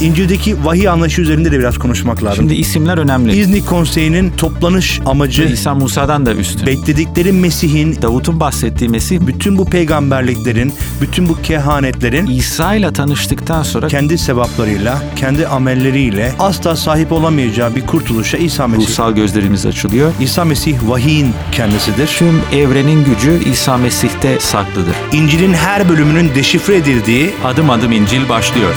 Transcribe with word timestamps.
İncil'deki 0.00 0.64
vahiy 0.64 0.88
anlayışı 0.88 1.22
üzerinde 1.22 1.52
de 1.52 1.58
biraz 1.58 1.78
konuşmak 1.78 2.24
lazım. 2.24 2.36
Şimdi 2.36 2.54
isimler 2.54 2.98
önemli. 2.98 3.36
İznik 3.36 3.66
Konseyi'nin 3.66 4.30
toplanış 4.30 5.00
amacı 5.06 5.42
İsa 5.42 5.74
Musa'dan 5.74 6.26
da 6.26 6.34
üstün. 6.34 6.66
bekledikleri 6.66 7.32
Mesih'in 7.32 8.02
Davut'un 8.02 8.40
bahsettiği 8.40 8.90
Mesih 8.90 9.20
bütün 9.20 9.58
bu 9.58 9.64
peygamberliklerin, 9.64 10.72
bütün 11.00 11.28
bu 11.28 11.42
kehanetlerin 11.42 12.26
İsa 12.26 12.74
ile 12.74 12.92
tanıştıktan 12.92 13.62
sonra 13.62 13.88
kendi 13.88 14.18
sevaplarıyla, 14.18 15.02
kendi 15.16 15.46
amelleriyle 15.46 16.32
asla 16.38 16.76
sahip 16.76 17.12
olamayacağı 17.12 17.76
bir 17.76 17.86
kurtuluşa 17.86 18.38
İsa 18.38 18.66
Mesih. 18.68 18.88
ruhsal 18.88 19.12
gözlerimiz 19.12 19.66
açılıyor. 19.66 20.12
İsa 20.20 20.44
Mesih 20.44 20.76
vahiyin 20.86 21.34
kendisidir. 21.52 22.06
Tüm 22.06 22.40
evrenin 22.52 23.04
gücü 23.04 23.50
İsa 23.50 23.76
Mesih'te 23.76 24.40
saklıdır. 24.40 24.94
İncil'in 25.12 25.54
her 25.54 25.88
bölümünün 25.88 26.34
deşifre 26.34 26.76
edildiği 26.76 27.30
Adım 27.44 27.70
adım 27.70 27.92
İncil 27.92 28.28
başlıyor. 28.28 28.74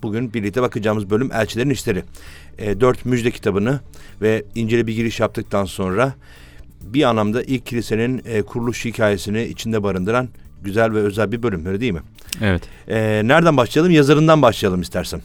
bugün 0.03 0.35
birlikte 0.35 0.63
bakacağımız 0.63 1.11
bölüm 1.11 1.33
Elçilerin 1.33 1.71
İşleri. 1.71 2.03
Ee, 2.59 2.81
dört 2.81 3.05
müjde 3.05 3.31
kitabını 3.31 3.81
ve 4.23 4.45
İncil'e 4.55 4.87
bir 4.87 4.95
giriş 4.95 5.21
yaptıktan 5.21 5.65
sonra 5.65 6.15
bir 6.83 7.03
anlamda 7.03 7.43
ilk 7.43 7.67
kilisenin 7.67 8.23
e, 8.25 8.43
kuruluş 8.43 8.85
hikayesini 8.85 9.45
içinde 9.45 9.83
barındıran 9.83 10.29
güzel 10.63 10.93
ve 10.93 10.99
özel 10.99 11.33
bir 11.33 11.43
bölüm 11.43 11.67
öyle 11.67 11.81
değil 11.81 11.93
mi? 11.93 12.03
Evet. 12.41 12.63
Ee, 12.89 13.23
nereden 13.25 13.57
başlayalım? 13.57 13.93
Yazarından 13.93 14.43
başlayalım 14.43 14.81
istersen. 14.81 15.23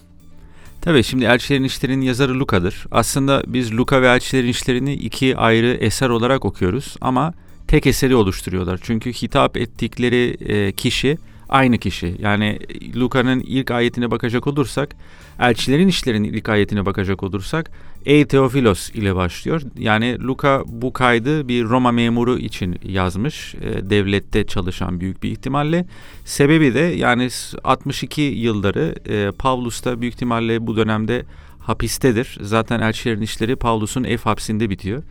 Tabii 0.81 1.03
şimdi 1.03 1.25
Elçilerin 1.25 1.63
İşleri'nin 1.63 2.01
yazarı 2.01 2.39
Luka'dır. 2.39 2.85
Aslında 2.91 3.43
biz 3.47 3.73
Luka 3.73 4.01
ve 4.01 4.07
Elçilerin 4.07 4.47
İşlerini 4.47 4.93
iki 4.93 5.37
ayrı 5.37 5.67
eser 5.67 6.09
olarak 6.09 6.45
okuyoruz 6.45 6.95
ama 7.01 7.33
tek 7.67 7.87
eseri 7.87 8.15
oluşturuyorlar. 8.15 8.79
Çünkü 8.81 9.13
hitap 9.13 9.57
ettikleri 9.57 10.37
e, 10.39 10.71
kişi 10.71 11.17
aynı 11.49 11.77
kişi. 11.77 12.15
Yani 12.19 12.59
Luka'nın 12.95 13.39
ilk 13.39 13.71
ayetine 13.71 14.11
bakacak 14.11 14.47
olursak, 14.47 14.95
Elçilerin 15.39 15.87
İşleri'nin 15.87 16.33
ilk 16.33 16.49
ayetine 16.49 16.85
bakacak 16.85 17.23
olursak 17.23 17.71
Ey 18.05 18.25
Teofilos 18.25 18.89
ile 18.89 19.15
başlıyor. 19.15 19.61
Yani 19.77 20.19
Luka 20.19 20.63
bu 20.67 20.93
kaydı 20.93 21.47
bir 21.47 21.63
Roma 21.63 21.91
memuru 21.91 22.37
için 22.39 22.79
yazmış. 22.83 23.55
E, 23.55 23.89
devlette 23.89 24.47
çalışan 24.47 24.99
büyük 24.99 25.23
bir 25.23 25.31
ihtimalle. 25.31 25.85
Sebebi 26.25 26.73
de 26.73 26.79
yani 26.79 27.29
62 27.63 28.21
yılları 28.21 28.95
e, 29.09 29.31
Pavlus 29.31 29.85
da 29.85 30.01
büyük 30.01 30.13
ihtimalle 30.13 30.67
bu 30.67 30.75
dönemde 30.75 31.25
hapistedir. 31.59 32.37
Zaten 32.41 32.79
elçilerin 32.79 33.21
işleri 33.21 33.55
Pavlus'un 33.55 34.03
ev 34.03 34.17
hapsinde 34.17 34.69
bitiyor. 34.69 35.03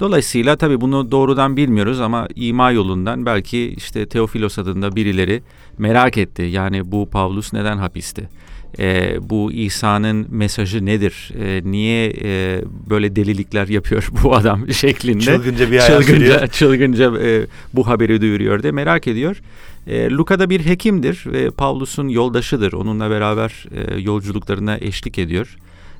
Dolayısıyla 0.00 0.56
tabii 0.56 0.80
bunu 0.80 1.10
doğrudan 1.10 1.56
bilmiyoruz 1.56 2.00
ama 2.00 2.28
ima 2.36 2.70
yolundan 2.70 3.26
belki 3.26 3.74
işte 3.76 4.06
Teofilos 4.06 4.58
adında 4.58 4.96
birileri 4.96 5.42
merak 5.78 6.18
etti. 6.18 6.42
Yani 6.42 6.92
bu 6.92 7.10
Pavlus 7.10 7.52
neden 7.52 7.78
hapiste? 7.78 8.28
Ee, 8.78 9.16
bu 9.20 9.52
İsa'nın 9.52 10.26
mesajı 10.30 10.86
nedir? 10.86 11.32
Ee, 11.40 11.62
niye 11.64 12.12
e, 12.22 12.62
böyle 12.90 13.16
delilikler 13.16 13.68
yapıyor 13.68 14.08
bu 14.22 14.34
adam 14.34 14.72
şeklinde? 14.72 15.20
Çılgınca 15.20 15.70
bir 15.70 15.78
hayat 15.78 16.06
çılgınca, 16.06 16.46
çılgınca 16.46 17.12
e, 17.22 17.46
bu 17.74 17.86
haberi 17.86 18.20
duyuruyor 18.20 18.62
diye 18.62 18.72
merak 18.72 19.06
ediyor. 19.06 19.40
E, 19.86 20.10
Luka 20.10 20.38
da 20.38 20.50
bir 20.50 20.66
hekimdir 20.66 21.22
ve 21.26 21.50
Pavlus'un 21.50 22.08
yoldaşıdır. 22.08 22.72
Onunla 22.72 23.10
beraber 23.10 23.66
e, 23.74 24.00
yolculuklarına 24.00 24.76
eşlik 24.76 25.18
ediyor. 25.18 25.56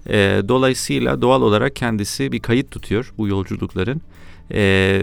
E, 0.09 0.43
dolayısıyla 0.49 1.23
doğal 1.23 1.43
olarak 1.43 1.77
kendisi 1.77 2.33
bir 2.33 2.41
kayıt 2.41 2.71
tutuyor 2.71 3.13
bu 3.19 3.29
yolculukların. 3.29 4.01
E, 4.55 5.03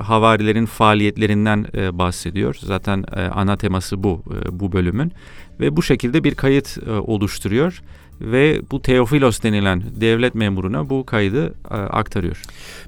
havarilerin 0.00 0.66
faaliyetlerinden 0.66 1.66
e, 1.74 1.98
bahsediyor. 1.98 2.56
Zaten 2.60 3.04
e, 3.16 3.20
ana 3.20 3.56
teması 3.56 4.02
bu 4.02 4.22
e, 4.30 4.60
bu 4.60 4.72
bölümün 4.72 5.12
ve 5.60 5.76
bu 5.76 5.82
şekilde 5.82 6.24
bir 6.24 6.34
kayıt 6.34 6.78
e, 6.86 6.90
oluşturuyor 6.90 7.82
ve 8.20 8.60
bu 8.70 8.82
Teofilos 8.82 9.42
denilen 9.42 9.82
devlet 10.00 10.34
memuruna 10.34 10.90
bu 10.90 11.06
kaydı 11.06 11.54
e, 11.70 11.74
aktarıyor. 11.74 12.42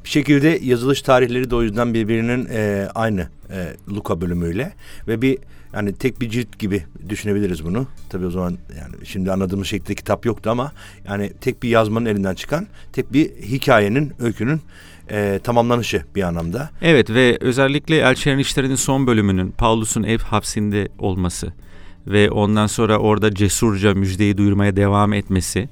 Bir 0.04 0.08
şekilde 0.08 0.58
yazılış 0.62 1.02
tarihleri 1.02 1.50
de 1.50 1.56
o 1.56 1.62
yüzden 1.62 1.94
birbirinin 1.94 2.48
e, 2.50 2.88
aynı 2.94 3.28
e, 3.50 3.76
Luka 3.94 4.20
bölümüyle 4.20 4.72
ve 5.08 5.22
bir 5.22 5.38
yani 5.74 5.92
tek 5.92 6.20
bir 6.20 6.30
cilt 6.30 6.58
gibi 6.58 6.84
düşünebiliriz 7.08 7.64
bunu. 7.64 7.86
Tabii 8.10 8.26
o 8.26 8.30
zaman 8.30 8.58
yani 8.78 9.06
şimdi 9.06 9.32
anladığımız 9.32 9.66
şekilde 9.66 9.94
kitap 9.94 10.26
yoktu 10.26 10.50
ama 10.50 10.72
yani 11.08 11.32
tek 11.40 11.62
bir 11.62 11.68
yazmanın 11.68 12.06
elinden 12.06 12.34
çıkan 12.34 12.66
tek 12.92 13.12
bir 13.12 13.30
hikayenin, 13.30 14.12
öykünün 14.18 14.60
e, 15.10 15.40
tamamlanışı 15.44 16.02
bir 16.14 16.22
anlamda. 16.22 16.70
Evet 16.82 17.10
ve 17.10 17.38
özellikle 17.40 17.96
Elçilerin 17.96 18.38
İşleri'nin 18.38 18.74
son 18.74 19.06
bölümünün 19.06 19.50
Paulus'un 19.50 20.02
ev 20.02 20.18
hapsinde 20.18 20.88
olması 20.98 21.52
ve 22.06 22.30
ondan 22.30 22.66
sonra 22.66 22.98
orada 22.98 23.34
cesurca 23.34 23.94
müjdeyi 23.94 24.36
duyurmaya 24.36 24.76
devam 24.76 25.12
etmesi 25.12 25.68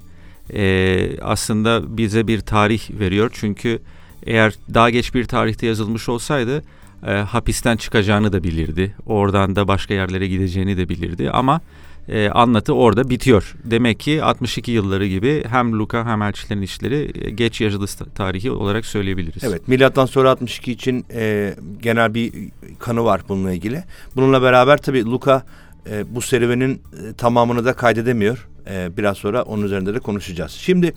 e, 0.54 1.20
aslında 1.20 1.96
bize 1.96 2.26
bir 2.26 2.40
tarih 2.40 2.90
veriyor. 2.90 3.30
Çünkü 3.34 3.78
eğer 4.26 4.54
daha 4.74 4.90
geç 4.90 5.14
bir 5.14 5.24
tarihte 5.24 5.66
yazılmış 5.66 6.08
olsaydı 6.08 6.62
e, 7.06 7.10
hapisten 7.10 7.76
çıkacağını 7.76 8.32
da 8.32 8.44
bilirdi. 8.44 8.94
Oradan 9.06 9.56
da 9.56 9.68
başka 9.68 9.94
yerlere 9.94 10.26
gideceğini 10.26 10.76
de 10.76 10.88
bilirdi 10.88 11.30
ama 11.30 11.60
e, 12.08 12.28
anlatı 12.28 12.74
orada 12.74 13.10
bitiyor. 13.10 13.54
Demek 13.64 14.00
ki 14.00 14.22
62 14.22 14.70
yılları 14.70 15.06
gibi 15.06 15.44
hem 15.48 15.78
Luka 15.78 16.06
hem 16.06 16.22
Elçilerin 16.22 16.62
İşleri 16.62 17.26
e, 17.26 17.30
geç 17.30 17.60
yazılış 17.60 17.94
tarihi 18.14 18.50
olarak 18.50 18.86
söyleyebiliriz. 18.86 19.44
Evet, 19.44 19.68
milattan 19.68 20.06
sonra 20.06 20.30
62 20.30 20.72
için 20.72 21.04
e, 21.12 21.54
genel 21.82 22.14
bir 22.14 22.32
kanı 22.78 23.04
var 23.04 23.20
bununla 23.28 23.52
ilgili. 23.52 23.84
Bununla 24.16 24.42
beraber 24.42 24.76
tabii 24.76 25.04
Luka 25.04 25.44
e, 25.90 26.14
bu 26.14 26.20
serüvenin 26.20 26.74
e, 26.74 27.12
tamamını 27.12 27.64
da 27.64 27.72
kaydedemiyor. 27.72 28.48
E, 28.70 28.96
biraz 28.96 29.16
sonra 29.16 29.42
onun 29.42 29.62
üzerinde 29.62 29.94
de 29.94 29.98
konuşacağız. 29.98 30.52
Şimdi 30.52 30.94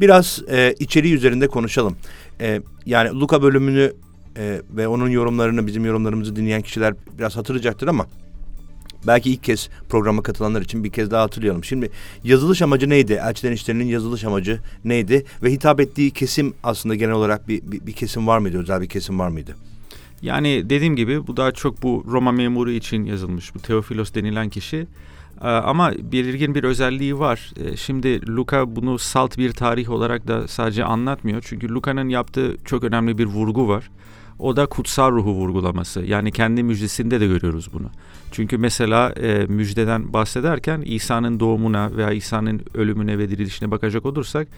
biraz 0.00 0.42
e, 0.50 0.74
içeriği 0.78 1.14
üzerinde 1.14 1.48
konuşalım. 1.48 1.96
E, 2.40 2.60
yani 2.86 3.10
Luka 3.20 3.42
bölümünü 3.42 3.92
e, 4.38 4.60
ve 4.70 4.88
onun 4.88 5.08
yorumlarını, 5.08 5.66
bizim 5.66 5.84
yorumlarımızı 5.84 6.36
dinleyen 6.36 6.62
kişiler 6.62 6.94
biraz 7.18 7.36
hatırlayacaktır 7.36 7.88
ama 7.88 8.06
belki 9.06 9.30
ilk 9.32 9.44
kez 9.44 9.68
programa 9.88 10.22
katılanlar 10.22 10.62
için 10.62 10.84
bir 10.84 10.90
kez 10.90 11.10
daha 11.10 11.22
hatırlayalım. 11.22 11.64
Şimdi 11.64 11.90
yazılış 12.24 12.62
amacı 12.62 12.88
neydi? 12.88 13.20
Elçilerin 13.24 13.54
işlerinin 13.54 13.86
yazılış 13.86 14.24
amacı 14.24 14.60
neydi? 14.84 15.24
Ve 15.42 15.52
hitap 15.52 15.80
ettiği 15.80 16.10
kesim 16.10 16.54
aslında 16.62 16.94
genel 16.94 17.14
olarak 17.14 17.48
bir, 17.48 17.62
bir, 17.72 17.86
bir 17.86 17.92
kesim 17.92 18.26
var 18.26 18.38
mıydı? 18.38 18.58
Özel 18.58 18.80
bir 18.80 18.88
kesim 18.88 19.18
var 19.18 19.28
mıydı? 19.28 19.56
Yani 20.22 20.70
dediğim 20.70 20.96
gibi 20.96 21.26
bu 21.26 21.36
daha 21.36 21.52
çok 21.52 21.82
bu 21.82 22.04
Roma 22.10 22.32
memuru 22.32 22.70
için 22.70 23.04
yazılmış. 23.04 23.54
Bu 23.54 23.58
Teofilos 23.58 24.14
denilen 24.14 24.48
kişi. 24.48 24.86
Ee, 25.42 25.46
Ama 25.48 25.92
belirgin 26.12 26.54
bir 26.54 26.64
özelliği 26.64 27.18
var. 27.18 27.52
Ee, 27.60 27.76
Şimdi 27.76 28.26
Luka 28.28 28.76
bunu 28.76 28.98
salt 28.98 29.38
bir 29.38 29.52
tarih 29.52 29.90
olarak 29.90 30.28
da 30.28 30.48
sadece 30.48 30.84
anlatmıyor. 30.84 31.44
Çünkü 31.46 31.68
Luka'nın 31.68 32.08
yaptığı 32.08 32.56
çok 32.64 32.84
önemli 32.84 33.18
bir 33.18 33.26
vurgu 33.26 33.68
var. 33.68 33.90
O 34.38 34.56
da 34.56 34.66
kutsal 34.66 35.12
ruhu 35.12 35.32
vurgulaması. 35.32 36.02
Yani 36.02 36.32
kendi 36.32 36.62
müjdesinde 36.62 37.20
de 37.20 37.26
görüyoruz 37.26 37.72
bunu. 37.72 37.90
Çünkü 38.32 38.58
mesela 38.58 39.10
e, 39.10 39.46
müjdeden 39.46 40.12
bahsederken 40.12 40.82
İsa'nın 40.86 41.40
doğumuna 41.40 41.96
veya 41.96 42.12
İsa'nın 42.12 42.60
ölümüne 42.74 43.18
ve 43.18 43.30
dirilişine 43.30 43.70
bakacak 43.70 44.06
olursak 44.06 44.48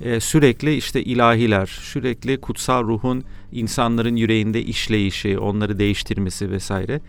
e, 0.00 0.20
sürekli 0.20 0.76
işte 0.76 1.02
ilahiler, 1.02 1.66
sürekli 1.66 2.40
kutsal 2.40 2.84
ruhun 2.84 3.24
insanların 3.52 4.16
yüreğinde 4.16 4.62
işleyişi, 4.62 5.38
onları 5.38 5.78
değiştirmesi 5.78 6.50
vesaire. 6.50 7.00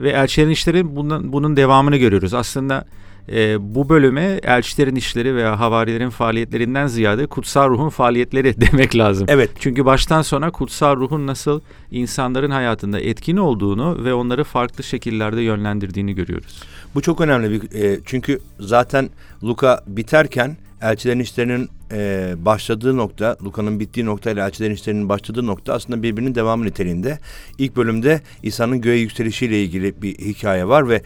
Ve 0.00 0.10
elçilerin 0.10 0.50
işleri 0.50 0.96
bunun, 0.96 1.32
bunun 1.32 1.56
devamını 1.56 1.96
görüyoruz. 1.96 2.34
Aslında 2.34 2.84
e, 3.32 3.74
bu 3.74 3.88
bölüme 3.88 4.40
elçilerin 4.42 4.96
işleri 4.96 5.36
veya 5.36 5.60
havarilerin 5.60 6.10
faaliyetlerinden 6.10 6.86
ziyade 6.86 7.26
kutsal 7.26 7.68
ruhun 7.68 7.88
faaliyetleri 7.88 8.60
demek 8.60 8.96
lazım. 8.96 9.26
Evet. 9.30 9.50
Çünkü 9.58 9.84
baştan 9.84 10.22
sona 10.22 10.50
kutsal 10.50 10.96
ruhun 10.96 11.26
nasıl 11.26 11.60
insanların 11.90 12.50
hayatında 12.50 13.00
etkin 13.00 13.36
olduğunu 13.36 14.04
ve 14.04 14.14
onları 14.14 14.44
farklı 14.44 14.84
şekillerde 14.84 15.42
yönlendirdiğini 15.42 16.14
görüyoruz. 16.14 16.62
Bu 16.94 17.02
çok 17.02 17.20
önemli 17.20 17.50
bir 17.50 17.82
e, 17.82 18.00
çünkü 18.06 18.40
zaten 18.60 19.10
Luka 19.44 19.84
biterken 19.86 20.56
elçilerin 20.82 21.20
işlerinin 21.20 21.68
e, 21.92 22.34
başladığı 22.38 22.96
nokta, 22.96 23.36
Luka'nın 23.44 23.80
bittiği 23.80 24.06
nokta 24.06 24.30
ile 24.30 24.40
elçilerin 24.40 24.74
işlerinin 24.74 25.08
başladığı 25.08 25.46
nokta 25.46 25.72
aslında 25.72 26.02
birbirinin 26.02 26.34
devamı 26.34 26.64
niteliğinde. 26.64 27.18
İlk 27.58 27.76
bölümde 27.76 28.20
İsa'nın 28.42 28.80
göğe 28.80 28.98
yükselişiyle 28.98 29.62
ilgili 29.62 30.02
bir 30.02 30.18
hikaye 30.18 30.68
var 30.68 30.88
ve 30.88 31.02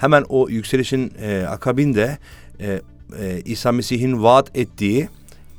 hemen 0.00 0.24
o 0.28 0.48
yükselişin 0.48 1.12
e, 1.22 1.46
akabinde 1.48 2.18
e, 2.60 2.80
e, 3.20 3.40
İsa 3.44 3.72
Mesih'in 3.72 4.22
vaat 4.22 4.56
ettiği 4.56 5.08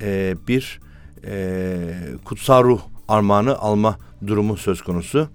e, 0.01 0.35
bir 0.47 0.79
e, 1.25 1.77
kutsal 2.25 2.63
ruh 2.63 2.81
armağanı 3.07 3.57
alma 3.57 3.97
durumu 4.27 4.57
söz 4.57 4.81
konusu. 4.81 5.29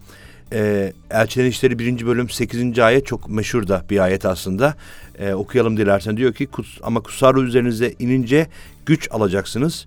E, 0.52 0.92
Elçilerin 1.10 1.50
İşleri 1.50 1.78
1. 1.78 2.06
bölüm 2.06 2.28
8. 2.28 2.78
ayet 2.78 3.06
çok 3.06 3.28
meşhur 3.28 3.68
da 3.68 3.84
bir 3.90 3.98
ayet 3.98 4.24
aslında. 4.24 4.74
E, 5.18 5.34
okuyalım 5.34 5.76
dilersen 5.76 6.16
diyor 6.16 6.34
ki 6.34 6.46
kuts, 6.46 6.68
ama 6.82 7.00
kutsal 7.00 7.34
ruh 7.34 7.42
üzerinize 7.42 7.94
inince 7.98 8.46
güç 8.86 9.08
alacaksınız. 9.10 9.86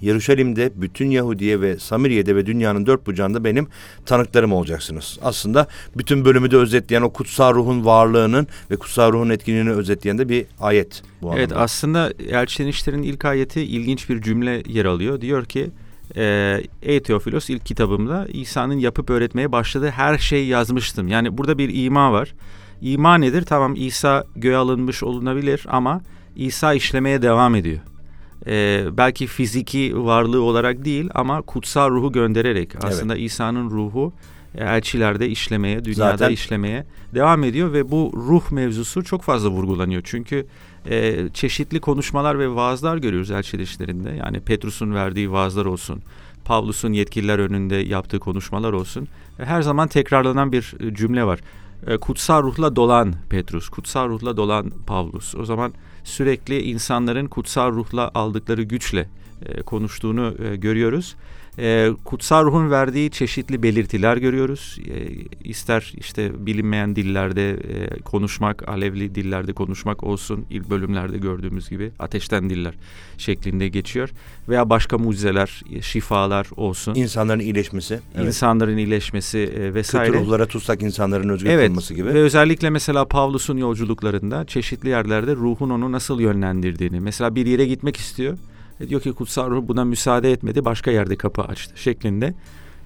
Yeruşalim'de 0.00 0.72
bütün 0.76 1.10
Yahudiye 1.10 1.60
ve 1.60 1.78
Samiriye'de 1.78 2.36
ve 2.36 2.46
dünyanın 2.46 2.86
dört 2.86 3.06
bucağında 3.06 3.44
benim 3.44 3.66
tanıklarım 4.06 4.52
olacaksınız. 4.52 5.18
Aslında 5.22 5.66
bütün 5.96 6.24
bölümü 6.24 6.50
de 6.50 6.56
özetleyen 6.56 7.02
o 7.02 7.10
kutsal 7.12 7.54
ruhun 7.54 7.84
varlığının 7.84 8.46
ve 8.70 8.76
kutsal 8.76 9.12
ruhun 9.12 9.30
etkinliğini 9.30 9.70
özetleyen 9.70 10.18
de 10.18 10.28
bir 10.28 10.46
ayet 10.60 11.02
bu 11.22 11.32
Evet 11.34 11.52
anlamda. 11.52 11.64
aslında 11.64 12.12
Elçilerin 12.30 12.70
İşleri'nin 12.70 13.02
ilk 13.02 13.24
ayeti 13.24 13.62
ilginç 13.62 14.08
bir 14.08 14.22
cümle 14.22 14.62
yer 14.66 14.84
alıyor. 14.84 15.20
Diyor 15.20 15.44
ki 15.44 15.70
e, 16.16 16.60
Ey 16.82 17.02
Teofilos 17.02 17.50
ilk 17.50 17.66
kitabımda 17.66 18.26
İsa'nın 18.32 18.78
yapıp 18.78 19.10
öğretmeye 19.10 19.52
başladığı 19.52 19.90
her 19.90 20.18
şeyi 20.18 20.46
yazmıştım. 20.46 21.08
Yani 21.08 21.38
burada 21.38 21.58
bir 21.58 21.84
ima 21.84 22.12
var. 22.12 22.34
İma 22.80 23.18
nedir? 23.18 23.42
Tamam 23.42 23.74
İsa 23.76 24.24
göğe 24.36 24.56
alınmış 24.56 25.02
olunabilir 25.02 25.66
ama 25.68 26.00
İsa 26.36 26.74
işlemeye 26.74 27.22
devam 27.22 27.54
ediyor. 27.54 27.78
Ee, 28.46 28.84
belki 28.92 29.26
fiziki 29.26 30.04
varlığı 30.04 30.42
olarak 30.42 30.84
değil 30.84 31.08
ama 31.14 31.42
kutsal 31.42 31.90
ruhu 31.90 32.12
göndererek 32.12 32.84
aslında 32.84 33.16
İsa'nın 33.16 33.70
ruhu 33.70 34.12
e, 34.54 34.64
elçilerde 34.64 35.28
işlemeye, 35.28 35.84
dünyada 35.84 36.16
Zaten- 36.16 36.30
işlemeye 36.30 36.86
devam 37.14 37.44
ediyor 37.44 37.72
ve 37.72 37.90
bu 37.90 38.12
ruh 38.16 38.50
mevzusu 38.50 39.04
çok 39.04 39.22
fazla 39.22 39.48
vurgulanıyor. 39.48 40.02
Çünkü 40.04 40.46
e, 40.90 41.28
çeşitli 41.34 41.80
konuşmalar 41.80 42.38
ve 42.38 42.54
vaazlar 42.54 42.96
görüyoruz 42.96 43.30
elçiler 43.30 43.62
işlerinde. 43.62 44.10
Yani 44.10 44.40
Petrus'un 44.40 44.94
verdiği 44.94 45.32
vaazlar 45.32 45.64
olsun, 45.66 46.02
Pavlus'un 46.44 46.92
yetkililer 46.92 47.38
önünde 47.38 47.76
yaptığı 47.76 48.18
konuşmalar 48.18 48.72
olsun. 48.72 49.08
E, 49.40 49.44
Her 49.44 49.62
zaman 49.62 49.88
tekrarlanan 49.88 50.52
bir 50.52 50.74
e, 50.80 50.94
cümle 50.94 51.24
var. 51.24 51.40
E, 51.86 51.96
Kutsal 51.96 52.42
ruhla 52.42 52.76
dolan 52.76 53.14
Petrus, 53.30 53.68
kutsal 53.68 54.08
ruhla 54.08 54.36
dolan 54.36 54.70
Pavlus. 54.86 55.34
O 55.34 55.44
zaman 55.44 55.72
sürekli 56.04 56.62
insanların 56.62 57.26
kutsal 57.26 57.72
ruhla 57.72 58.10
aldıkları 58.14 58.62
güçle 58.62 59.08
e, 59.42 59.62
konuştuğunu 59.62 60.34
e, 60.44 60.56
görüyoruz. 60.56 61.16
E, 61.58 61.90
kutsal 62.04 62.44
ruhun 62.44 62.70
verdiği 62.70 63.10
çeşitli 63.10 63.62
belirtiler 63.62 64.16
görüyoruz. 64.16 64.78
E, 64.88 65.08
ister 65.48 65.92
işte 65.96 66.46
bilinmeyen 66.46 66.96
dillerde 66.96 67.50
e, 67.50 68.00
konuşmak, 68.00 68.68
alevli 68.68 69.14
dillerde 69.14 69.52
konuşmak 69.52 70.04
olsun. 70.04 70.44
ilk 70.50 70.70
bölümlerde 70.70 71.18
gördüğümüz 71.18 71.68
gibi 71.70 71.92
ateşten 71.98 72.50
diller 72.50 72.74
şeklinde 73.18 73.68
geçiyor. 73.68 74.10
Veya 74.48 74.70
başka 74.70 74.98
mucizeler, 74.98 75.62
e, 75.72 75.82
şifalar 75.82 76.46
olsun. 76.56 76.94
İnsanların 76.94 77.40
iyileşmesi. 77.40 78.00
Evet. 78.14 78.26
insanların 78.26 78.76
iyileşmesi 78.76 79.38
e, 79.38 79.74
vesaire. 79.74 80.12
Kötü 80.12 80.24
ruhlara 80.24 80.46
tutsak 80.46 80.82
insanların 80.82 81.28
özgür 81.28 81.50
Evet 81.50 81.66
kılınması 81.66 81.94
gibi. 81.94 82.08
ve 82.08 82.18
özellikle 82.18 82.70
mesela 82.70 83.04
Pavlus'un 83.04 83.56
yolculuklarında 83.56 84.44
çeşitli 84.44 84.88
yerlerde 84.88 85.36
ruhun 85.36 85.70
onu 85.70 85.92
nasıl 85.92 86.20
yönlendirdiğini. 86.20 87.00
Mesela 87.00 87.34
bir 87.34 87.46
yere 87.46 87.66
gitmek 87.66 87.96
istiyor. 87.96 88.38
E 88.84 88.88
diyor 88.88 89.00
ki 89.00 89.12
kutsal 89.12 89.50
ruh 89.50 89.62
buna 89.68 89.84
müsaade 89.84 90.32
etmedi 90.32 90.64
başka 90.64 90.90
yerde 90.90 91.16
kapı 91.16 91.42
açtı 91.42 91.72
şeklinde. 91.76 92.34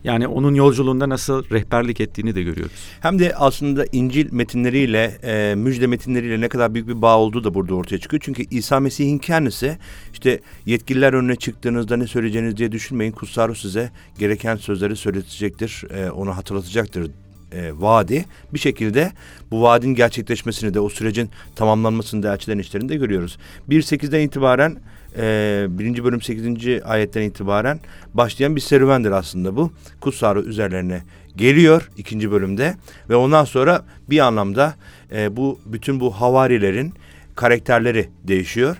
Yani 0.04 0.28
onun 0.28 0.54
yolculuğunda 0.54 1.08
nasıl 1.08 1.50
rehberlik 1.50 2.00
ettiğini 2.00 2.34
de 2.34 2.42
görüyoruz. 2.42 2.72
Hem 3.00 3.18
de 3.18 3.34
aslında 3.36 3.84
İncil 3.92 4.32
metinleriyle, 4.32 5.18
e, 5.22 5.54
müjde 5.54 5.86
metinleriyle 5.86 6.40
ne 6.40 6.48
kadar 6.48 6.74
büyük 6.74 6.88
bir 6.88 7.02
bağ 7.02 7.18
olduğu 7.18 7.44
da 7.44 7.54
burada 7.54 7.74
ortaya 7.74 7.98
çıkıyor. 7.98 8.22
Çünkü 8.24 8.44
İsa 8.50 8.80
Mesih'in 8.80 9.18
kendisi 9.18 9.78
işte 10.12 10.40
yetkililer 10.66 11.12
önüne 11.12 11.36
çıktığınızda 11.36 11.96
ne 11.96 12.06
söyleyeceğiniz 12.06 12.56
diye 12.56 12.72
düşünmeyin. 12.72 13.12
Kutsal 13.12 13.54
size 13.54 13.90
gereken 14.18 14.56
sözleri 14.56 14.96
söyletecektir, 14.96 15.84
e, 15.90 16.10
onu 16.10 16.36
hatırlatacaktır 16.36 17.10
e, 17.52 17.72
vaadi. 17.80 18.24
Bir 18.54 18.58
şekilde 18.58 19.12
bu 19.50 19.62
vaadin 19.62 19.94
gerçekleşmesini 19.94 20.74
de 20.74 20.80
o 20.80 20.88
sürecin 20.88 21.30
tamamlanmasını 21.56 22.22
da 22.22 22.32
elçilerin 22.32 22.58
işlerinde 22.58 22.96
görüyoruz. 22.96 23.38
1.8'den 23.68 24.20
itibaren 24.20 24.78
e, 25.18 25.66
birinci 25.70 26.04
bölüm 26.04 26.22
8. 26.22 26.82
ayetten 26.84 27.22
itibaren 27.22 27.80
başlayan 28.14 28.56
bir 28.56 28.60
serüvendir 28.60 29.10
aslında 29.10 29.56
bu. 29.56 29.72
Kutsal 30.00 30.34
Ruh 30.34 30.44
üzerlerine 30.44 31.02
geliyor 31.36 31.90
ikinci 31.96 32.30
bölümde 32.30 32.74
ve 33.08 33.16
ondan 33.16 33.44
sonra 33.44 33.84
bir 34.10 34.18
anlamda 34.18 34.74
e, 35.12 35.36
bu 35.36 35.58
bütün 35.66 36.00
bu 36.00 36.10
havarilerin 36.10 36.92
karakterleri 37.34 38.08
değişiyor. 38.24 38.76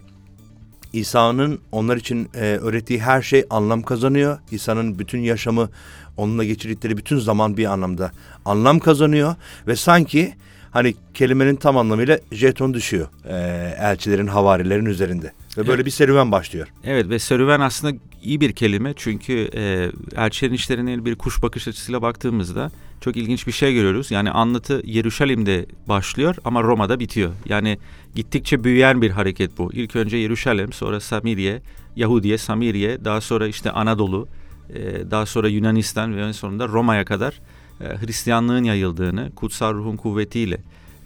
İsa'nın 0.93 1.61
onlar 1.73 1.96
için 1.96 2.29
e, 2.35 2.41
öğrettiği 2.41 3.00
her 3.00 3.23
şey 3.23 3.44
anlam 3.50 3.82
kazanıyor. 3.82 4.38
İsa'nın 4.50 4.99
bütün 4.99 5.19
yaşamı 5.19 5.69
onunla 6.17 6.44
geçirdikleri 6.44 6.96
bütün 6.96 7.19
zaman 7.19 7.56
bir 7.56 7.64
anlamda 7.64 8.12
anlam 8.44 8.79
kazanıyor 8.79 9.34
ve 9.67 9.76
sanki 9.76 10.34
hani 10.70 10.94
kelimenin 11.14 11.56
tam 11.56 11.76
anlamıyla 11.76 12.19
jeton 12.32 12.75
düşüyor 12.75 13.08
e, 13.25 13.34
elçilerin 13.79 14.26
havarilerin 14.26 14.87
üzerinde 14.87 15.32
ve 15.56 15.66
böyle 15.66 15.72
Evet. 15.72 15.86
bir 15.86 15.90
serüven 15.90 16.32
başlıyor. 16.32 16.68
Evet 16.84 17.08
ve 17.08 17.18
serüven 17.18 17.60
aslında 17.60 17.96
iyi 18.22 18.40
bir 18.40 18.52
kelime 18.52 18.94
çünkü 18.96 19.50
e, 19.54 19.90
elçilerin 20.16 20.54
işlerine 20.54 21.04
bir 21.04 21.14
kuş 21.14 21.42
bakış 21.42 21.68
açısıyla 21.68 22.02
baktığımızda 22.02 22.70
çok 23.00 23.16
ilginç 23.16 23.46
bir 23.46 23.52
şey 23.52 23.74
görüyoruz. 23.74 24.10
Yani 24.10 24.30
anlatı 24.30 24.82
Yeruşalim'de 24.84 25.66
başlıyor 25.88 26.36
ama 26.44 26.62
Roma'da 26.62 27.00
bitiyor. 27.00 27.32
Yani 27.48 27.78
gittikçe 28.14 28.64
büyüyen 28.64 29.02
bir 29.02 29.10
hareket 29.10 29.58
bu. 29.58 29.72
İlk 29.72 29.96
önce 29.96 30.16
Yeruşalim, 30.16 30.72
sonra 30.72 31.00
Samiriye, 31.00 31.62
Yahudiye, 31.96 32.38
Samiriye, 32.38 33.04
daha 33.04 33.20
sonra 33.20 33.46
işte 33.46 33.70
Anadolu, 33.70 34.28
e, 34.74 35.10
daha 35.10 35.26
sonra 35.26 35.48
Yunanistan 35.48 36.16
ve 36.16 36.22
en 36.22 36.32
sonunda 36.32 36.68
Roma'ya 36.68 37.04
kadar 37.04 37.40
e, 37.80 37.84
Hristiyanlığın 37.84 38.64
yayıldığını, 38.64 39.30
kutsal 39.34 39.74
ruhun 39.74 39.96
kuvvetiyle 39.96 40.58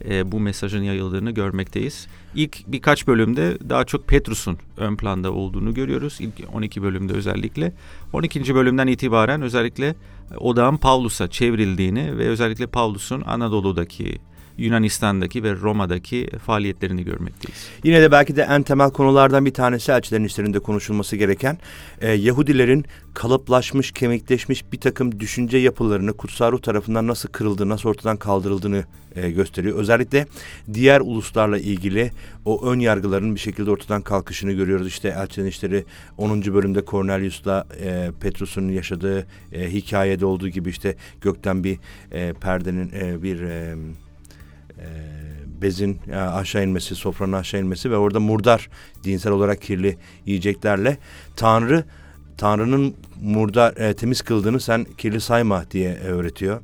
e, 0.09 0.33
bu 0.33 0.41
mesajın 0.41 0.83
yayıldığını 0.83 1.31
görmekteyiz. 1.31 2.07
İlk 2.35 2.67
birkaç 2.67 3.07
bölümde 3.07 3.59
daha 3.69 3.85
çok 3.85 4.09
Petrus'un 4.09 4.59
ön 4.77 4.97
planda 4.97 5.33
olduğunu 5.33 5.75
görüyoruz. 5.75 6.17
İlk 6.21 6.35
12 6.55 6.83
bölümde 6.83 7.13
özellikle. 7.13 7.73
12. 8.13 8.55
bölümden 8.55 8.87
itibaren 8.87 9.43
özellikle 9.43 9.95
odağın 10.37 10.77
Pavlus'a 10.77 11.31
çevrildiğini 11.31 12.19
ve 12.19 12.29
özellikle 12.29 12.67
Pavlus'un 12.67 13.21
Anadolu'daki, 13.21 14.19
Yunanistan'daki 14.59 15.43
ve 15.43 15.55
Roma'daki 15.55 16.31
faaliyetlerini 16.47 17.05
görmekteyiz. 17.05 17.69
Yine 17.85 18.03
de 18.03 18.13
belki 18.13 18.37
de 18.37 18.43
en 18.43 18.63
temel 18.63 18.91
konulardan 18.91 19.47
bir 19.47 19.55
tanesi 19.55 19.93
elçilerin 19.93 20.25
işlerinde 20.25 20.59
konuşulması 20.59 21.17
gereken 21.17 21.59
e, 22.01 22.13
Yahudilerin 22.13 22.85
kalıplaşmış, 23.15 23.93
kemikleşmiş 23.93 24.73
bir 24.73 24.81
takım 24.81 25.21
düşünce 25.21 25.59
yapılarını 25.59 26.13
kutsal 26.13 26.53
ruh 26.53 26.63
tarafından 26.63 27.07
nasıl 27.07 27.29
kırıldığını, 27.29 27.69
nasıl 27.69 27.89
ortadan 27.89 28.17
kaldırıldığını 28.17 28.85
e, 29.17 29.31
gösteriyor. 29.31 29.79
Özellikle 29.79 30.27
diğer 30.75 31.01
uluslarla 31.01 31.59
ilgili 31.59 32.11
o 32.45 32.67
ön 32.67 32.79
yargıların 32.81 33.35
bir 33.35 33.41
şekilde 33.41 33.71
ortadan 33.71 34.03
kalkışını 34.03 34.53
görüyoruz. 34.53 34.87
İşte 34.87 35.09
elçilerin 35.09 35.49
işleri 35.49 35.85
10. 36.19 36.43
bölümde 36.43 36.85
Cornelius'la 36.87 37.67
e, 37.81 38.11
Petrus'un 38.21 38.69
yaşadığı 38.69 39.27
e, 39.53 39.73
hikayede 39.73 40.27
olduğu 40.27 40.49
gibi 40.49 40.71
işte 40.71 40.97
gökten 41.21 41.65
bir 41.65 41.79
e, 42.13 42.33
perdenin 42.33 42.93
e, 43.01 43.23
bir 43.23 43.41
e, 43.41 43.77
e, 44.83 45.63
bezin 45.63 46.01
aşağı 46.13 46.65
inmesi, 46.65 46.95
sofranın 46.95 47.33
aşağı 47.33 47.61
inmesi 47.61 47.91
ve 47.91 47.97
orada 47.97 48.21
murdar 48.21 48.69
dinsel 49.05 49.33
olarak 49.33 49.63
kirli 49.63 49.97
yiyeceklerle 50.27 50.99
Tanrı 51.37 51.85
Tanrı'nın 52.39 52.95
murdar 53.23 53.77
e, 53.77 53.95
temiz 53.95 54.23
kıldığını 54.23 54.61
sen 54.61 54.87
kirli 54.99 55.21
sayma 55.21 55.71
diye 55.71 55.91
e, 55.91 56.07
öğretiyor. 56.07 56.61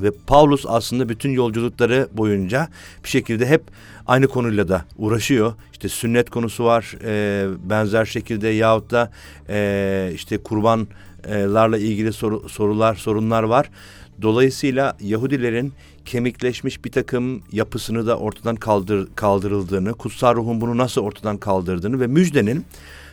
Ve 0.00 0.10
Paulus 0.26 0.64
aslında 0.68 1.08
bütün 1.08 1.30
yolculukları 1.30 2.08
boyunca 2.12 2.68
bir 3.04 3.08
şekilde 3.08 3.46
hep 3.46 3.62
aynı 4.06 4.28
konuyla 4.28 4.68
da 4.68 4.84
uğraşıyor. 4.96 5.52
İşte 5.72 5.88
sünnet 5.88 6.30
konusu 6.30 6.64
var 6.64 6.94
e, 7.04 7.46
benzer 7.70 8.04
şekilde 8.04 8.48
yahut 8.48 8.90
da 8.90 9.10
e, 9.48 10.10
işte 10.14 10.38
kurbanlarla 10.38 11.78
ilgili 11.78 12.12
soru, 12.12 12.48
sorular, 12.48 12.94
sorunlar 12.94 13.42
var. 13.42 13.70
Dolayısıyla 14.22 14.96
Yahudilerin 15.00 15.72
kemikleşmiş 16.06 16.84
bir 16.84 16.92
takım 16.92 17.42
yapısını 17.52 18.06
da 18.06 18.18
ortadan 18.18 18.56
kaldır, 18.56 19.08
kaldırıldığını, 19.14 19.94
kutsal 19.94 20.34
ruhun 20.34 20.60
bunu 20.60 20.78
nasıl 20.78 21.00
ortadan 21.00 21.36
kaldırdığını 21.36 22.00
ve 22.00 22.06
müjdenin 22.06 22.64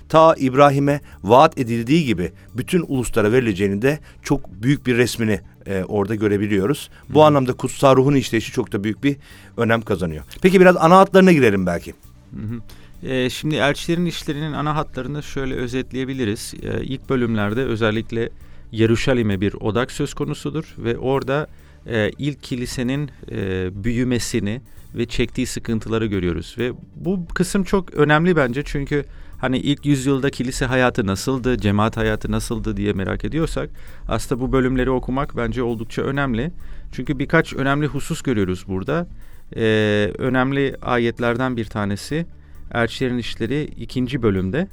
ta 0.10 0.36
İbrahim'e 0.36 1.02
vaat 1.24 1.58
edildiği 1.58 2.06
gibi 2.06 2.32
bütün 2.54 2.86
uluslara 2.88 3.32
verileceğini 3.32 3.82
de 3.82 4.00
çok 4.24 4.50
büyük 4.64 4.88
bir 4.88 4.98
resmini 4.98 5.40
e, 5.66 5.84
orada 5.84 6.16
görebiliyoruz. 6.16 6.90
Bu 7.10 7.22
Hı. 7.22 7.26
anlamda 7.26 7.54
kutsal 7.54 7.96
ruhun 7.96 8.16
işleyişi 8.16 8.52
çok 8.52 8.72
da 8.72 8.84
büyük 8.84 9.04
bir 9.04 9.18
önem 9.58 9.82
kazanıyor. 9.82 10.24
Peki 10.42 10.62
biraz 10.62 10.78
ana 10.78 10.98
hatlarına 10.98 11.32
girelim 11.32 11.66
belki. 11.66 11.94
Hı 12.32 12.42
hı. 12.42 12.62
E, 13.10 13.30
şimdi 13.30 13.56
elçilerin 13.56 14.06
işlerinin 14.06 14.54
ana 14.54 14.76
hatlarını 14.76 15.24
şöyle 15.24 15.56
özetleyebiliriz. 15.56 16.54
E, 16.64 16.84
ilk 16.84 17.10
bölümlerde 17.10 17.66
özellikle 17.66 18.30
Yeruşalim'e 18.72 19.42
bir 19.42 19.54
odak 19.54 19.92
söz 19.92 20.14
konusudur 20.14 20.76
ve 20.78 20.98
orada 20.98 21.48
e, 21.88 22.12
ilk 22.18 22.44
kilisenin 22.44 23.12
e, 23.32 23.70
büyümesini 23.84 24.62
ve 24.96 25.06
çektiği 25.06 25.48
sıkıntıları 25.48 26.06
görüyoruz 26.06 26.56
ve 26.58 26.72
bu 26.96 27.28
kısım 27.28 27.64
çok 27.64 27.94
önemli 27.94 28.36
bence 28.36 28.64
çünkü 28.66 29.06
hani 29.42 29.58
ilk 29.58 29.86
yüzyılda 29.86 30.30
kilise 30.30 30.66
hayatı 30.66 31.08
nasıldı, 31.08 31.58
cemaat 31.58 31.98
hayatı 31.98 32.32
nasıldı 32.32 32.78
diye 32.78 32.94
merak 32.94 33.26
ediyorsak 33.26 33.70
aslında 34.08 34.42
bu 34.42 34.52
bölümleri 34.52 34.90
okumak 34.90 35.38
bence 35.38 35.64
oldukça 35.64 36.02
önemli. 36.02 36.52
Çünkü 36.92 37.20
birkaç 37.20 37.54
önemli 37.54 37.88
husus 37.88 38.22
görüyoruz 38.22 38.66
burada. 38.68 39.08
Ee, 39.56 40.12
önemli 40.18 40.76
ayetlerden 40.82 41.58
bir 41.58 41.66
tanesi 41.66 42.26
Elçilerin 42.74 43.18
İşleri 43.18 43.64
ikinci 43.64 44.22
bölümde 44.22 44.68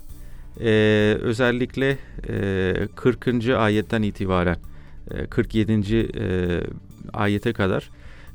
e, 0.60 0.70
özellikle 1.20 1.98
e, 2.28 2.88
40. 2.96 3.48
ayetten 3.48 4.02
itibaren 4.02 4.56
e, 5.10 5.26
47. 5.26 5.72
E, 5.72 6.60
ayete 7.12 7.52
kadar 7.52 7.90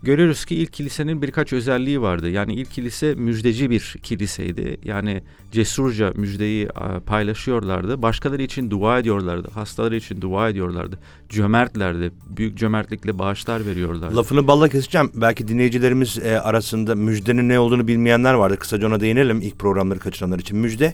görüyoruz 0.05 0.45
ki 0.45 0.55
ilk 0.55 0.73
kilisenin 0.73 1.21
birkaç 1.21 1.53
özelliği 1.53 2.01
vardı. 2.01 2.29
Yani 2.29 2.53
ilk 2.53 2.71
kilise 2.71 3.15
müjdeci 3.15 3.69
bir 3.69 3.95
kiliseydi. 4.03 4.77
Yani 4.83 5.23
cesurca 5.51 6.13
müjdeyi 6.15 6.67
paylaşıyorlardı. 7.05 8.01
Başkaları 8.01 8.41
için 8.41 8.71
dua 8.71 8.99
ediyorlardı. 8.99 9.47
Hastaları 9.53 9.95
için 9.95 10.21
dua 10.21 10.49
ediyorlardı. 10.49 10.99
Cömertlerdi. 11.29 12.11
Büyük 12.37 12.57
cömertlikle 12.57 13.19
bağışlar 13.19 13.65
veriyorlardı. 13.65 14.15
Lafını 14.15 14.47
balla 14.47 14.69
keseceğim. 14.69 15.11
Belki 15.15 15.47
dinleyicilerimiz 15.47 16.17
e, 16.17 16.39
arasında 16.39 16.95
müjdenin 16.95 17.49
ne 17.49 17.59
olduğunu 17.59 17.87
bilmeyenler 17.87 18.33
vardı. 18.33 18.57
Kısaca 18.59 18.87
ona 18.87 18.99
değinelim 18.99 19.41
ilk 19.41 19.59
programları 19.59 19.99
kaçıranlar 19.99 20.39
için. 20.39 20.57
Müjde 20.57 20.93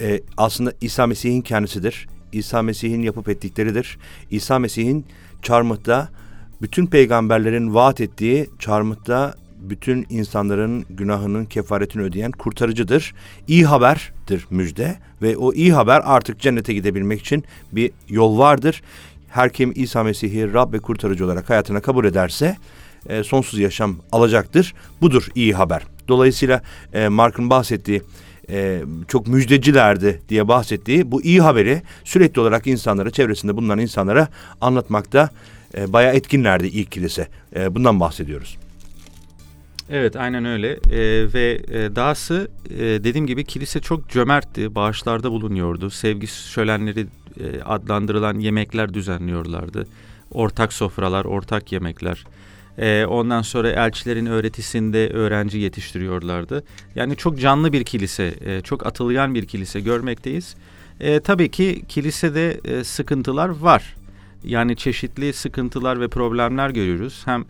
e, 0.00 0.20
aslında 0.36 0.72
İsa 0.80 1.06
Mesih'in 1.06 1.42
kendisidir. 1.42 2.08
İsa 2.32 2.62
Mesih'in 2.62 3.02
yapıp 3.02 3.28
ettikleridir. 3.28 3.98
İsa 4.30 4.58
Mesih'in 4.58 5.04
çarmıhta 5.42 6.08
bütün 6.62 6.86
peygamberlerin 6.86 7.74
vaat 7.74 8.00
ettiği 8.00 8.50
çarmıhta 8.58 9.34
bütün 9.58 10.06
insanların 10.10 10.84
günahının 10.90 11.44
kefaretini 11.44 12.02
ödeyen 12.02 12.30
kurtarıcıdır. 12.30 13.14
İyi 13.48 13.66
haberdir 13.66 14.46
müjde 14.50 14.96
ve 15.22 15.36
o 15.36 15.52
iyi 15.52 15.72
haber 15.72 16.02
artık 16.04 16.40
cennete 16.40 16.74
gidebilmek 16.74 17.20
için 17.20 17.44
bir 17.72 17.90
yol 18.08 18.38
vardır. 18.38 18.82
Her 19.28 19.52
kim 19.52 19.72
İsa 19.74 20.02
Mesih'i 20.02 20.52
Rab 20.52 20.72
ve 20.72 20.78
kurtarıcı 20.78 21.24
olarak 21.24 21.50
hayatına 21.50 21.80
kabul 21.80 22.04
ederse 22.04 22.56
e, 23.08 23.22
sonsuz 23.22 23.60
yaşam 23.60 23.96
alacaktır. 24.12 24.74
Budur 25.00 25.28
iyi 25.34 25.54
haber. 25.54 25.82
Dolayısıyla 26.08 26.62
e, 26.92 27.08
Mark'ın 27.08 27.50
bahsettiği 27.50 28.02
e, 28.50 28.80
çok 29.08 29.26
müjdecilerdi 29.26 30.22
diye 30.28 30.48
bahsettiği 30.48 31.10
bu 31.10 31.22
iyi 31.22 31.40
haberi 31.40 31.82
sürekli 32.04 32.40
olarak 32.40 32.66
insanlara, 32.66 33.10
çevresinde 33.10 33.56
bulunan 33.56 33.78
insanlara 33.78 34.28
anlatmakta 34.60 35.30
e, 35.76 35.92
bayağı 35.92 36.14
etkinlerdi 36.14 36.66
ilk 36.66 36.92
kilise. 36.92 37.28
E, 37.56 37.74
bundan 37.74 38.00
bahsediyoruz. 38.00 38.56
Evet 39.90 40.16
aynen 40.16 40.44
öyle 40.44 40.72
ee, 40.72 41.34
ve 41.34 41.60
e, 41.70 41.96
dahası 41.96 42.48
e, 42.70 42.78
dediğim 42.78 43.26
gibi 43.26 43.44
kilise 43.44 43.80
çok 43.80 44.08
cömertti, 44.08 44.74
bağışlarda 44.74 45.30
bulunuyordu, 45.30 45.90
sevgi 45.90 46.26
şölenleri 46.26 47.06
e, 47.40 47.62
adlandırılan 47.62 48.38
yemekler 48.38 48.94
düzenliyorlardı, 48.94 49.86
ortak 50.30 50.72
sofralar, 50.72 51.24
ortak 51.24 51.72
yemekler. 51.72 52.24
E, 52.78 53.06
ondan 53.06 53.42
sonra 53.42 53.70
elçilerin 53.70 54.26
öğretisinde 54.26 55.08
öğrenci 55.08 55.58
yetiştiriyorlardı. 55.58 56.64
Yani 56.94 57.16
çok 57.16 57.40
canlı 57.40 57.72
bir 57.72 57.84
kilise, 57.84 58.34
e, 58.44 58.60
çok 58.60 58.86
atılgan 58.86 59.34
bir 59.34 59.46
kilise 59.46 59.80
görmekteyiz. 59.80 60.56
E, 61.00 61.20
tabii 61.20 61.50
ki 61.50 61.82
kilisede 61.88 62.60
e, 62.64 62.84
sıkıntılar 62.84 63.48
var. 63.48 63.95
Yani 64.44 64.76
çeşitli 64.76 65.32
sıkıntılar 65.32 66.00
ve 66.00 66.08
problemler 66.08 66.70
görüyoruz. 66.70 67.22
Hem 67.24 67.44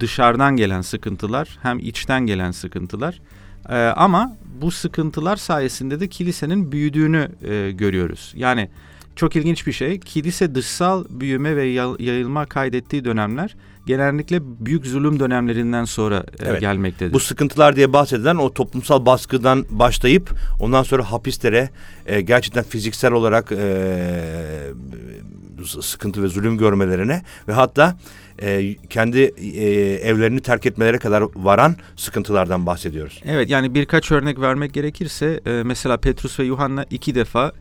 dışarıdan 0.00 0.56
gelen 0.56 0.80
sıkıntılar 0.80 1.58
hem 1.62 1.78
içten 1.78 2.26
gelen 2.26 2.50
sıkıntılar. 2.50 3.20
Ee, 3.68 3.76
ama 3.76 4.36
bu 4.60 4.70
sıkıntılar 4.70 5.36
sayesinde 5.36 6.00
de 6.00 6.08
kilisenin 6.08 6.72
büyüdüğünü 6.72 7.28
e, 7.42 7.70
görüyoruz. 7.72 8.32
Yani 8.36 8.68
çok 9.16 9.36
ilginç 9.36 9.66
bir 9.66 9.72
şey. 9.72 10.00
Kilise 10.00 10.54
dışsal 10.54 11.04
büyüme 11.10 11.56
ve 11.56 11.64
yayılma 11.98 12.46
kaydettiği 12.46 13.04
dönemler 13.04 13.56
genellikle 13.86 14.40
büyük 14.42 14.86
zulüm 14.86 15.20
dönemlerinden 15.20 15.84
sonra 15.84 16.16
e, 16.16 16.44
evet. 16.44 16.60
gelmektedir. 16.60 17.12
Bu 17.12 17.20
sıkıntılar 17.20 17.76
diye 17.76 17.92
bahsedilen 17.92 18.36
o 18.36 18.52
toplumsal 18.52 19.06
baskıdan 19.06 19.66
başlayıp 19.70 20.30
ondan 20.60 20.82
sonra 20.82 21.12
hapislere 21.12 21.70
e, 22.06 22.20
gerçekten 22.20 22.64
fiziksel 22.64 23.12
olarak 23.12 23.52
e, 23.52 23.62
sıkıntı 25.66 26.22
ve 26.22 26.28
zulüm 26.28 26.58
görmelerine 26.58 27.22
ve 27.48 27.52
hatta 27.52 27.96
e, 28.42 28.74
kendi 28.74 29.18
e, 29.18 29.70
evlerini 29.94 30.40
terk 30.40 30.66
etmelere 30.66 30.98
kadar 30.98 31.24
varan 31.34 31.76
sıkıntılardan 31.96 32.66
bahsediyoruz. 32.66 33.20
Evet 33.24 33.50
yani 33.50 33.74
birkaç 33.74 34.12
örnek 34.12 34.40
vermek 34.40 34.72
gerekirse 34.72 35.40
e, 35.46 35.50
mesela 35.50 35.96
Petrus 35.96 36.40
ve 36.40 36.44
Yuhanna 36.44 36.86
iki 36.90 37.14
defa 37.14 37.52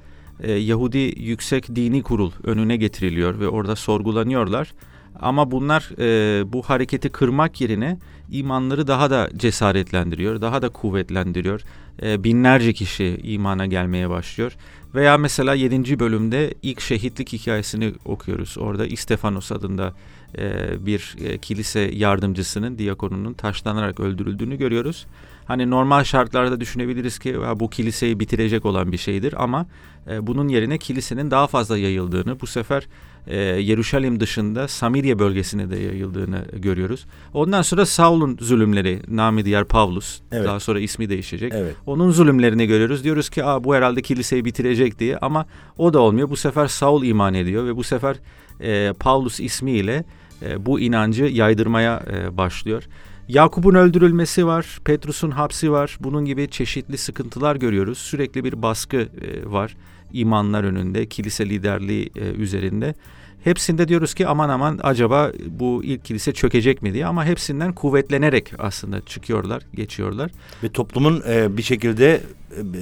e, 0.44 0.52
Yahudi 0.52 1.14
Yüksek 1.18 1.76
Dini 1.76 2.04
Kurul 2.04 2.32
önüne 2.44 2.78
getiriliyor 2.78 3.40
ve 3.40 3.48
orada 3.48 3.76
sorgulanıyorlar. 3.76 4.74
Ama 5.20 5.52
bunlar 5.52 5.90
e, 6.00 6.54
bu 6.54 6.62
hareketi 6.62 7.10
kırmak 7.10 7.62
yerine 7.62 7.98
imanları 8.32 8.88
daha 8.88 9.10
da 9.10 9.30
cesaretlendiriyor, 9.38 10.42
daha 10.42 10.62
da 10.62 10.70
kuvvetlendiriyor. 10.70 11.62
E, 12.02 12.24
binlerce 12.24 12.74
kişi 12.74 13.20
imana 13.24 13.66
gelmeye 13.66 14.10
başlıyor. 14.10 14.56
Veya 14.96 15.18
mesela 15.18 15.54
7. 15.54 16.00
bölümde 16.00 16.54
ilk 16.62 16.82
şehitlik 16.82 17.34
hikayesini 17.34 17.94
okuyoruz. 18.06 18.58
Orada 18.58 18.86
İstefanos 18.86 19.52
adında 19.52 19.94
e, 20.38 20.86
bir 20.86 21.16
e, 21.26 21.38
kilise 21.38 21.80
yardımcısının, 21.80 22.78
diakonunun 22.78 23.34
taşlanarak 23.34 24.00
öldürüldüğünü 24.00 24.58
görüyoruz. 24.58 25.06
Hani 25.46 25.70
normal 25.70 26.04
şartlarda 26.04 26.60
düşünebiliriz 26.60 27.20
ki 27.20 27.36
bu 27.56 27.70
kiliseyi 27.70 28.20
bitirecek 28.20 28.66
olan 28.66 28.92
bir 28.92 28.98
şeydir 28.98 29.44
ama 29.44 29.66
e, 30.10 30.28
bunun 30.28 30.48
yerine 30.48 30.78
kilisenin 30.78 31.32
daha 31.32 31.48
fazla 31.48 31.78
yayıldığını, 31.78 32.40
bu 32.40 32.48
sefer 32.48 32.88
e, 33.28 33.38
Yeruşalim 33.38 34.20
dışında 34.20 34.68
Samirye 34.68 35.20
bölgesine 35.20 35.70
de 35.70 35.80
yayıldığını 35.80 36.46
görüyoruz. 36.54 37.06
Ondan 37.34 37.62
sonra 37.62 37.86
Saul'un 37.86 38.38
zulümleri, 38.42 39.00
nami 39.08 39.46
diğer 39.46 39.66
Pavlus, 39.66 40.22
evet. 40.32 40.46
daha 40.46 40.60
sonra 40.60 40.80
ismi 40.80 41.10
değişecek. 41.10 41.54
Evet. 41.56 41.76
Onun 41.86 42.12
zulümlerini 42.12 42.68
görüyoruz. 42.68 43.04
Diyoruz 43.04 43.30
ki 43.30 43.44
Aa, 43.44 43.64
bu 43.64 43.76
herhalde 43.76 44.02
kiliseyi 44.02 44.46
bitirecek 44.46 45.00
diye 45.00 45.18
ama 45.18 45.46
o 45.78 45.94
da 45.94 46.00
olmuyor. 46.00 46.30
Bu 46.30 46.36
sefer 46.36 46.68
Saul 46.68 47.04
iman 47.04 47.34
ediyor 47.34 47.66
ve 47.66 47.76
bu 47.76 47.84
sefer 47.84 48.16
e, 48.62 48.94
Pavlus 49.00 49.40
ismiyle 49.40 50.04
e, 50.42 50.66
bu 50.66 50.80
inancı 50.80 51.24
yaydırmaya 51.24 52.04
e, 52.14 52.38
başlıyor. 52.38 52.84
Yakup'un 53.28 53.76
öldürülmesi 53.76 54.46
var, 54.46 54.80
Petrus'un 54.86 55.32
hapsi 55.32 55.72
var. 55.72 55.98
Bunun 56.00 56.26
gibi 56.26 56.50
çeşitli 56.50 56.98
sıkıntılar 56.98 57.56
görüyoruz. 57.56 57.98
Sürekli 57.98 58.44
bir 58.44 58.62
baskı 58.62 58.98
e, 58.98 59.52
var 59.52 59.76
imanlar 60.14 60.64
önünde, 60.64 61.06
kilise 61.06 61.50
liderliği 61.50 62.12
e, 62.16 62.20
üzerinde. 62.20 62.96
Hepsinde 63.44 63.88
diyoruz 63.88 64.14
ki 64.14 64.28
aman 64.28 64.50
aman 64.50 64.80
acaba 64.84 65.32
bu 65.48 65.82
ilk 65.84 66.06
kilise 66.06 66.34
çökecek 66.34 66.82
mi 66.82 66.94
diye 66.94 67.06
ama 67.06 67.26
hepsinden 67.26 67.74
kuvvetlenerek 67.74 68.54
aslında 68.60 69.02
çıkıyorlar, 69.06 69.64
geçiyorlar. 69.74 70.32
Ve 70.64 70.70
toplumun 70.70 71.24
e, 71.30 71.58
bir 71.58 71.64
şekilde 71.64 72.22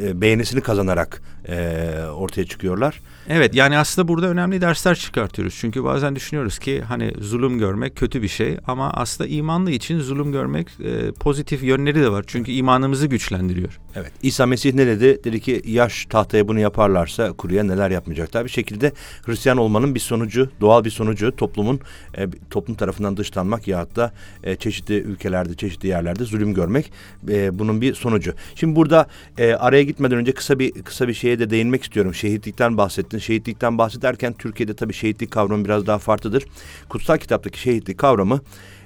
e, 0.01 0.21
beğenisini 0.21 0.61
kazanarak 0.61 1.21
e, 1.47 1.89
ortaya 2.15 2.45
çıkıyorlar. 2.45 3.01
Evet 3.31 3.55
yani 3.55 3.77
aslında 3.77 4.07
burada 4.07 4.27
önemli 4.27 4.61
dersler 4.61 4.95
çıkartıyoruz. 4.95 5.55
Çünkü 5.59 5.83
bazen 5.83 6.15
düşünüyoruz 6.15 6.59
ki 6.59 6.81
hani 6.81 7.13
zulüm 7.19 7.59
görmek 7.59 7.95
kötü 7.95 8.21
bir 8.21 8.27
şey 8.27 8.57
ama 8.67 8.91
aslında 8.93 9.29
imanlı 9.29 9.71
için 9.71 9.99
zulüm 9.99 10.31
görmek 10.31 10.67
e, 10.83 11.11
pozitif 11.11 11.63
yönleri 11.63 12.01
de 12.01 12.11
var. 12.11 12.23
Çünkü 12.27 12.51
imanımızı 12.51 13.07
güçlendiriyor. 13.07 13.79
Evet 13.95 14.11
İsa 14.21 14.45
Mesih 14.45 14.73
ne 14.73 14.87
dedi? 14.87 15.23
Dedi 15.23 15.39
ki 15.39 15.61
yaş 15.65 16.05
tahtaya 16.05 16.47
bunu 16.47 16.59
yaparlarsa 16.59 17.31
kuruya 17.33 17.63
neler 17.63 17.91
yapmayacaklar. 17.91 18.45
Bir 18.45 18.49
şekilde 18.49 18.93
Hristiyan 19.25 19.57
olmanın 19.57 19.95
bir 19.95 19.99
sonucu, 19.99 20.49
doğal 20.61 20.83
bir 20.83 20.89
sonucu 20.89 21.35
toplumun 21.35 21.79
e, 22.17 22.27
toplum 22.49 22.75
tarafından 22.75 23.17
dışlanmak 23.17 23.67
ya 23.67 23.87
da 23.95 24.13
e, 24.43 24.55
çeşitli 24.55 24.95
ülkelerde, 24.95 25.53
çeşitli 25.53 25.87
yerlerde 25.87 26.23
zulüm 26.23 26.53
görmek 26.53 26.91
e, 27.29 27.59
bunun 27.59 27.81
bir 27.81 27.93
sonucu. 27.93 28.33
Şimdi 28.55 28.75
burada 28.75 29.07
e, 29.37 29.53
araya 29.53 29.83
gitmeden 29.83 30.17
önce 30.17 30.31
kısa 30.31 30.59
bir 30.59 30.71
kısa 30.71 31.07
bir 31.07 31.13
şeye 31.13 31.39
de 31.39 31.49
değinmek 31.49 31.83
istiyorum. 31.83 32.13
Şehitlikten 32.13 32.77
bahsettin. 32.77 33.18
Şehitlikten 33.19 33.77
bahsederken 33.77 34.33
Türkiye'de 34.33 34.75
tabii 34.75 34.93
şehitlik 34.93 35.31
kavramı 35.31 35.65
biraz 35.65 35.87
daha 35.87 35.97
farklıdır. 35.97 36.45
Kutsal 36.89 37.17
kitaptaki 37.17 37.59
şehitlik 37.59 37.97
kavramı 37.97 38.41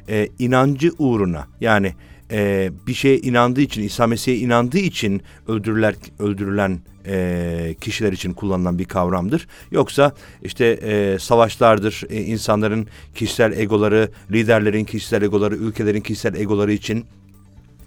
e, 0.10 0.28
inancı 0.40 0.92
uğruna 0.98 1.48
yani 1.62 1.94
e, 2.32 2.72
bir 2.88 2.94
şeye 2.94 3.18
inandığı 3.18 3.62
için, 3.62 3.82
İsa 3.82 4.08
Mesih'e 4.08 4.36
inandığı 4.36 4.78
için 4.78 5.22
öldürülen, 5.48 5.96
öldürülen 6.20 6.80
e, 7.08 7.76
kişiler 7.82 8.14
için 8.14 8.34
kullanılan 8.34 8.80
bir 8.80 8.86
kavramdır. 8.86 9.48
Yoksa 9.72 10.12
işte 10.44 10.66
e, 10.66 11.20
savaşlardır, 11.20 12.04
e, 12.10 12.22
insanların 12.22 12.88
kişisel 13.16 13.58
egoları, 13.58 14.10
liderlerin 14.32 14.84
kişisel 14.84 15.22
egoları, 15.22 15.56
ülkelerin 15.56 16.02
kişisel 16.02 16.36
egoları 16.36 16.74
için 16.74 17.06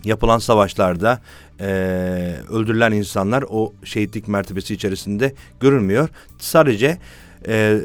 yapılan 0.06 0.38
savaşlarda 0.38 1.20
e, 1.60 1.66
öldürülen 2.50 2.92
insanlar 2.92 3.44
o 3.48 3.72
şehitlik 3.84 4.28
mertebesi 4.28 4.74
içerisinde 4.74 5.34
görülmüyor. 5.60 6.08
Sadece 6.38 6.98
e, 7.46 7.54
e, 7.54 7.76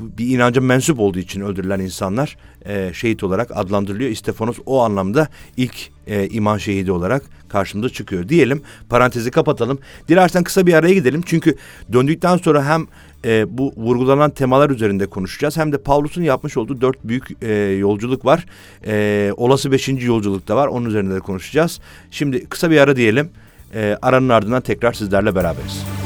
bir 0.00 0.26
inanca 0.26 0.60
mensup 0.60 1.00
olduğu 1.00 1.18
için 1.18 1.40
öldürülen 1.40 1.80
insanlar 1.80 2.36
e, 2.66 2.90
şehit 2.94 3.24
olarak 3.24 3.50
adlandırılıyor. 3.54 4.10
İstefanos 4.10 4.58
o 4.66 4.82
anlamda 4.82 5.28
ilk 5.56 5.90
e, 6.06 6.28
iman 6.28 6.58
şehidi 6.58 6.92
olarak 6.92 7.22
karşımıza 7.48 7.88
çıkıyor. 7.88 8.28
Diyelim 8.28 8.62
parantezi 8.88 9.30
kapatalım. 9.30 9.78
Dilersen 10.08 10.44
kısa 10.44 10.66
bir 10.66 10.74
araya 10.74 10.94
gidelim. 10.94 11.22
Çünkü 11.26 11.56
döndükten 11.92 12.36
sonra 12.36 12.64
hem 12.64 12.86
e, 13.24 13.58
bu 13.58 13.72
vurgulanan 13.76 14.30
temalar 14.30 14.70
üzerinde 14.70 15.06
konuşacağız. 15.06 15.56
Hem 15.56 15.72
de 15.72 15.78
Pavlus'un 15.78 16.22
yapmış 16.22 16.56
olduğu 16.56 16.80
dört 16.80 17.04
büyük 17.04 17.42
e, 17.42 17.52
yolculuk 17.54 18.24
var. 18.24 18.46
E, 18.86 19.32
olası 19.36 19.72
beşinci 19.72 20.06
yolculuk 20.06 20.48
da 20.48 20.56
var. 20.56 20.66
Onun 20.66 20.88
üzerinde 20.88 21.14
de 21.14 21.20
konuşacağız. 21.20 21.80
Şimdi 22.10 22.46
kısa 22.46 22.70
bir 22.70 22.78
ara 22.78 22.96
diyelim. 22.96 23.30
E, 23.74 23.98
aranın 24.02 24.28
ardından 24.28 24.62
tekrar 24.62 24.92
sizlerle 24.92 25.34
beraberiz. 25.34 26.05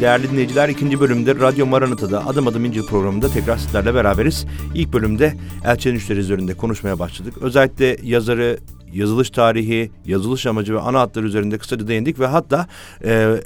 Değerli 0.00 0.30
dinleyiciler 0.30 0.68
ikinci 0.68 1.00
bölümde 1.00 1.34
Radyo 1.34 1.66
Maranata'da 1.66 2.26
Adım 2.26 2.48
Adım 2.48 2.64
İncil 2.64 2.82
programında 2.82 3.28
tekrar 3.28 3.56
sizlerle 3.56 3.94
beraberiz. 3.94 4.46
İlk 4.74 4.92
bölümde 4.92 5.34
elçinin 5.64 5.96
işleri 5.96 6.18
üzerinde 6.18 6.54
konuşmaya 6.54 6.98
başladık. 6.98 7.34
Özellikle 7.40 7.96
yazarı, 8.02 8.58
yazılış 8.92 9.30
tarihi, 9.30 9.90
yazılış 10.06 10.46
amacı 10.46 10.74
ve 10.74 10.80
ana 10.80 11.00
hatları 11.00 11.26
üzerinde 11.26 11.58
kısaca 11.58 11.88
değindik 11.88 12.20
ve 12.20 12.26
hatta 12.26 12.66
e, 13.04 13.36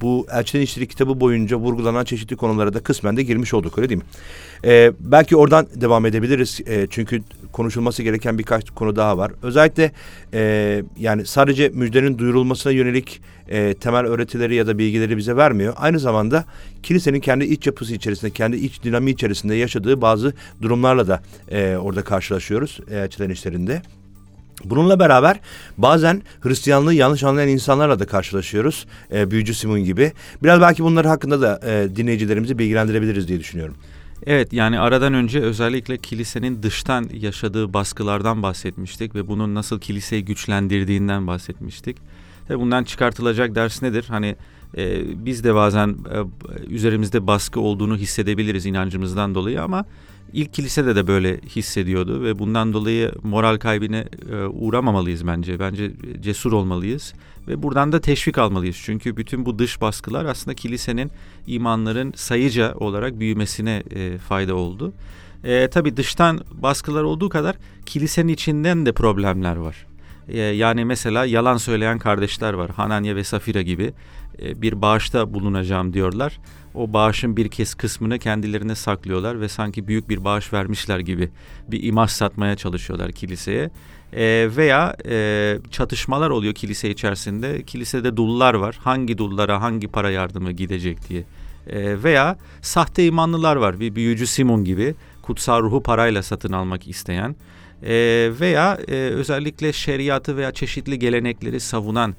bu 0.00 0.26
Elçilerin 0.32 0.64
İşleri 0.64 0.86
kitabı 0.86 1.20
boyunca 1.20 1.56
vurgulanan 1.56 2.04
çeşitli 2.04 2.36
konulara 2.36 2.74
da 2.74 2.80
kısmen 2.82 3.16
de 3.16 3.22
girmiş 3.22 3.54
olduk 3.54 3.78
öyle 3.78 3.88
değil 3.88 4.00
mi? 4.00 4.06
Ee, 4.64 4.92
belki 5.00 5.36
oradan 5.36 5.66
devam 5.74 6.06
edebiliriz. 6.06 6.60
Ee, 6.66 6.86
çünkü 6.90 7.22
konuşulması 7.52 8.02
gereken 8.02 8.38
birkaç 8.38 8.70
konu 8.70 8.96
daha 8.96 9.18
var. 9.18 9.32
Özellikle 9.42 9.92
e, 10.34 10.82
yani 10.98 11.26
sadece 11.26 11.68
müjdenin 11.68 12.18
duyurulmasına 12.18 12.72
yönelik 12.72 13.20
e, 13.48 13.74
temel 13.74 14.06
öğretileri 14.06 14.54
ya 14.54 14.66
da 14.66 14.78
bilgileri 14.78 15.16
bize 15.16 15.36
vermiyor. 15.36 15.74
Aynı 15.76 15.98
zamanda 15.98 16.44
kilisenin 16.82 17.20
kendi 17.20 17.44
iç 17.44 17.66
yapısı 17.66 17.94
içerisinde, 17.94 18.30
kendi 18.30 18.56
iç 18.56 18.82
dinamiği 18.82 19.14
içerisinde 19.14 19.54
yaşadığı 19.54 20.00
bazı 20.00 20.32
durumlarla 20.62 21.08
da 21.08 21.22
e, 21.50 21.76
orada 21.76 22.02
karşılaşıyoruz 22.02 22.80
elçilerin 22.90 23.32
işlerinde. 23.32 23.82
Bununla 24.64 24.98
beraber 24.98 25.40
bazen 25.78 26.22
Hristiyanlığı 26.40 26.94
yanlış 26.94 27.24
anlayan 27.24 27.48
insanlarla 27.48 27.98
da 27.98 28.06
karşılaşıyoruz. 28.06 28.86
E, 29.12 29.30
Büyücü 29.30 29.54
Simon 29.54 29.84
gibi. 29.84 30.12
Biraz 30.42 30.60
belki 30.60 30.84
bunlar 30.84 31.06
hakkında 31.06 31.40
da 31.40 31.60
e, 31.70 31.96
dinleyicilerimizi 31.96 32.58
bilgilendirebiliriz 32.58 33.28
diye 33.28 33.40
düşünüyorum. 33.40 33.74
Evet 34.26 34.52
yani 34.52 34.80
aradan 34.80 35.14
önce 35.14 35.40
özellikle 35.40 35.98
kilisenin 35.98 36.62
dıştan 36.62 37.08
yaşadığı 37.12 37.72
baskılardan 37.72 38.42
bahsetmiştik 38.42 39.14
ve 39.14 39.28
bunun 39.28 39.54
nasıl 39.54 39.80
kiliseyi 39.80 40.24
güçlendirdiğinden 40.24 41.26
bahsetmiştik. 41.26 41.96
Tabii 42.48 42.60
bundan 42.60 42.84
çıkartılacak 42.84 43.54
ders 43.54 43.82
nedir? 43.82 44.04
Hani 44.08 44.36
e, 44.76 45.02
biz 45.24 45.44
de 45.44 45.54
bazen 45.54 45.88
e, 45.88 46.66
üzerimizde 46.66 47.26
baskı 47.26 47.60
olduğunu 47.60 47.96
hissedebiliriz 47.96 48.66
inancımızdan 48.66 49.34
dolayı 49.34 49.62
ama 49.62 49.84
ilk 50.34 50.52
kilisede 50.52 50.96
de 50.96 51.06
böyle 51.06 51.40
hissediyordu 51.40 52.22
ve 52.22 52.38
bundan 52.38 52.72
dolayı 52.72 53.12
moral 53.22 53.58
kaybine 53.58 54.04
e, 54.32 54.36
uğramamalıyız 54.36 55.26
bence. 55.26 55.60
Bence 55.60 55.90
cesur 56.20 56.52
olmalıyız 56.52 57.14
ve 57.48 57.62
buradan 57.62 57.92
da 57.92 58.00
teşvik 58.00 58.38
almalıyız. 58.38 58.76
Çünkü 58.84 59.16
bütün 59.16 59.46
bu 59.46 59.58
dış 59.58 59.80
baskılar 59.80 60.24
aslında 60.24 60.54
kilisenin 60.54 61.10
imanların 61.46 62.12
sayıca 62.16 62.74
olarak 62.74 63.20
büyümesine 63.20 63.82
e, 63.90 64.18
fayda 64.18 64.54
oldu. 64.54 64.92
E, 65.44 65.68
tabii 65.68 65.96
dıştan 65.96 66.40
baskılar 66.50 67.02
olduğu 67.02 67.28
kadar 67.28 67.56
kilisenin 67.86 68.32
içinden 68.32 68.86
de 68.86 68.92
problemler 68.92 69.56
var. 69.56 69.86
E, 70.28 70.38
yani 70.38 70.84
mesela 70.84 71.24
yalan 71.24 71.56
söyleyen 71.56 71.98
kardeşler 71.98 72.52
var. 72.52 72.70
Hananya 72.70 73.16
ve 73.16 73.24
Safira 73.24 73.62
gibi 73.62 73.92
e, 74.42 74.62
bir 74.62 74.82
bağışta 74.82 75.34
bulunacağım 75.34 75.92
diyorlar. 75.92 76.40
O 76.74 76.92
bağışın 76.92 77.36
bir 77.36 77.48
kez 77.48 77.74
kısmını 77.74 78.18
kendilerine 78.18 78.74
saklıyorlar 78.74 79.40
ve 79.40 79.48
sanki 79.48 79.88
büyük 79.88 80.08
bir 80.08 80.24
bağış 80.24 80.52
vermişler 80.52 80.98
gibi 80.98 81.30
bir 81.68 81.82
imaj 81.82 82.10
satmaya 82.10 82.56
çalışıyorlar 82.56 83.12
kiliseye. 83.12 83.70
E, 84.12 84.48
veya 84.56 84.96
e, 85.08 85.58
çatışmalar 85.70 86.30
oluyor 86.30 86.54
kilise 86.54 86.90
içerisinde. 86.90 87.62
Kilisede 87.62 88.16
dullar 88.16 88.54
var. 88.54 88.78
Hangi 88.82 89.18
dullara 89.18 89.62
hangi 89.62 89.88
para 89.88 90.10
yardımı 90.10 90.52
gidecek 90.52 91.08
diye. 91.08 91.24
E, 91.66 92.02
veya 92.02 92.38
sahte 92.62 93.06
imanlılar 93.06 93.56
var. 93.56 93.80
Bir 93.80 93.94
büyücü 93.94 94.26
Simon 94.26 94.64
gibi 94.64 94.94
kutsal 95.22 95.62
ruhu 95.62 95.82
parayla 95.82 96.22
satın 96.22 96.52
almak 96.52 96.88
isteyen. 96.88 97.36
E, 97.82 97.94
veya 98.40 98.78
e, 98.88 98.94
özellikle 98.94 99.72
şeriatı 99.72 100.36
veya 100.36 100.52
çeşitli 100.52 100.98
gelenekleri 100.98 101.60
savunan 101.60 102.14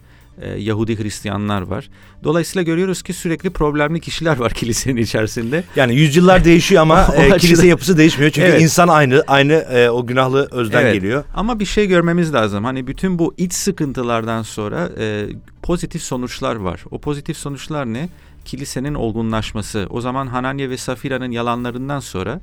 Yahudi 0.57 1.03
Hristiyanlar 1.03 1.61
var. 1.61 1.89
Dolayısıyla 2.23 2.63
görüyoruz 2.63 3.01
ki 3.01 3.13
sürekli 3.13 3.49
problemli 3.49 3.99
kişiler 3.99 4.37
var 4.37 4.53
kilisenin 4.53 5.01
içerisinde. 5.01 5.63
Yani 5.75 5.95
yüzyıllar 5.95 6.45
değişiyor 6.45 6.81
ama 6.81 7.07
e, 7.17 7.37
kilise 7.37 7.67
yapısı 7.67 7.97
değişmiyor. 7.97 8.31
Çünkü 8.31 8.47
evet. 8.47 8.61
insan 8.61 8.87
aynı, 8.87 9.23
aynı 9.27 9.53
e, 9.53 9.89
o 9.89 10.05
günahlı 10.05 10.47
özden 10.51 10.81
evet. 10.81 10.93
geliyor. 10.93 11.23
Ama 11.33 11.59
bir 11.59 11.65
şey 11.65 11.87
görmemiz 11.87 12.33
lazım. 12.33 12.63
Hani 12.63 12.87
bütün 12.87 13.19
bu 13.19 13.33
iç 13.37 13.53
sıkıntılardan 13.53 14.41
sonra 14.41 14.89
e, 14.99 15.27
pozitif 15.63 16.01
sonuçlar 16.01 16.55
var. 16.55 16.83
O 16.91 16.99
pozitif 16.99 17.37
sonuçlar 17.37 17.85
ne? 17.85 18.09
Kilisenin 18.45 18.93
olgunlaşması. 18.93 19.87
O 19.89 20.01
zaman 20.01 20.27
Hananya 20.27 20.69
ve 20.69 20.77
Safira'nın 20.77 21.31
yalanlarından 21.31 21.99
sonra 21.99 22.41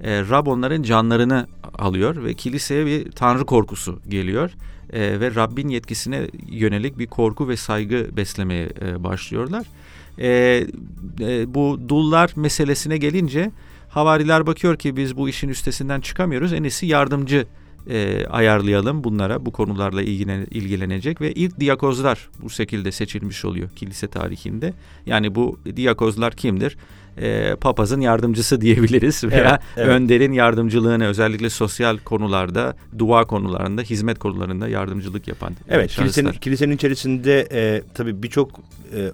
e, 0.00 0.20
Rab 0.20 0.46
onların 0.46 0.82
canlarını 0.82 1.46
alıyor 1.78 2.24
ve 2.24 2.34
kiliseye 2.34 2.86
bir 2.86 3.10
tanrı 3.10 3.44
korkusu 3.44 4.00
geliyor 4.08 4.50
e, 4.94 5.20
ve 5.20 5.34
Rabbin 5.34 5.68
yetkisine 5.68 6.26
yönelik 6.48 6.98
bir 6.98 7.06
korku 7.06 7.48
ve 7.48 7.56
saygı 7.56 8.16
beslemeye 8.16 8.68
e, 8.80 9.04
başlıyorlar. 9.04 9.66
E, 10.18 10.28
e, 11.20 11.54
bu 11.54 11.80
dullar 11.88 12.32
meselesine 12.36 12.96
gelince 12.96 13.50
havariler 13.88 14.46
bakıyor 14.46 14.76
ki 14.76 14.96
biz 14.96 15.16
bu 15.16 15.28
işin 15.28 15.48
üstesinden 15.48 16.00
çıkamıyoruz. 16.00 16.52
En 16.52 16.62
iyisi 16.62 16.86
yardımcı 16.86 17.46
e, 17.90 18.26
ayarlayalım 18.26 19.04
bunlara 19.04 19.46
bu 19.46 19.52
konularla 19.52 20.02
ilgilen, 20.02 20.46
ilgilenecek 20.50 21.20
ve 21.20 21.32
ilk 21.32 21.60
diyakozlar 21.60 22.28
bu 22.42 22.50
şekilde 22.50 22.92
seçilmiş 22.92 23.44
oluyor 23.44 23.68
kilise 23.76 24.08
tarihinde. 24.08 24.74
Yani 25.06 25.34
bu 25.34 25.58
diyakozlar 25.76 26.36
kimdir? 26.36 26.76
E, 27.18 27.56
papazın 27.60 28.00
yardımcısı 28.00 28.60
diyebiliriz 28.60 29.24
veya 29.24 29.48
evet, 29.48 29.60
evet. 29.76 29.88
önderin 29.88 30.32
yardımcılığını 30.32 31.06
özellikle 31.06 31.50
sosyal 31.50 31.98
konularda, 31.98 32.76
dua 32.98 33.24
konularında, 33.24 33.82
hizmet 33.82 34.18
konularında 34.18 34.68
yardımcılık 34.68 35.28
yapan 35.28 35.54
Evet, 35.68 35.90
şahıslar. 35.90 36.04
kilisenin, 36.04 36.32
kilisenin 36.40 36.74
içerisinde 36.74 37.48
e, 37.52 37.82
tabii 37.94 38.22
birçok 38.22 38.50
e, 38.96 39.10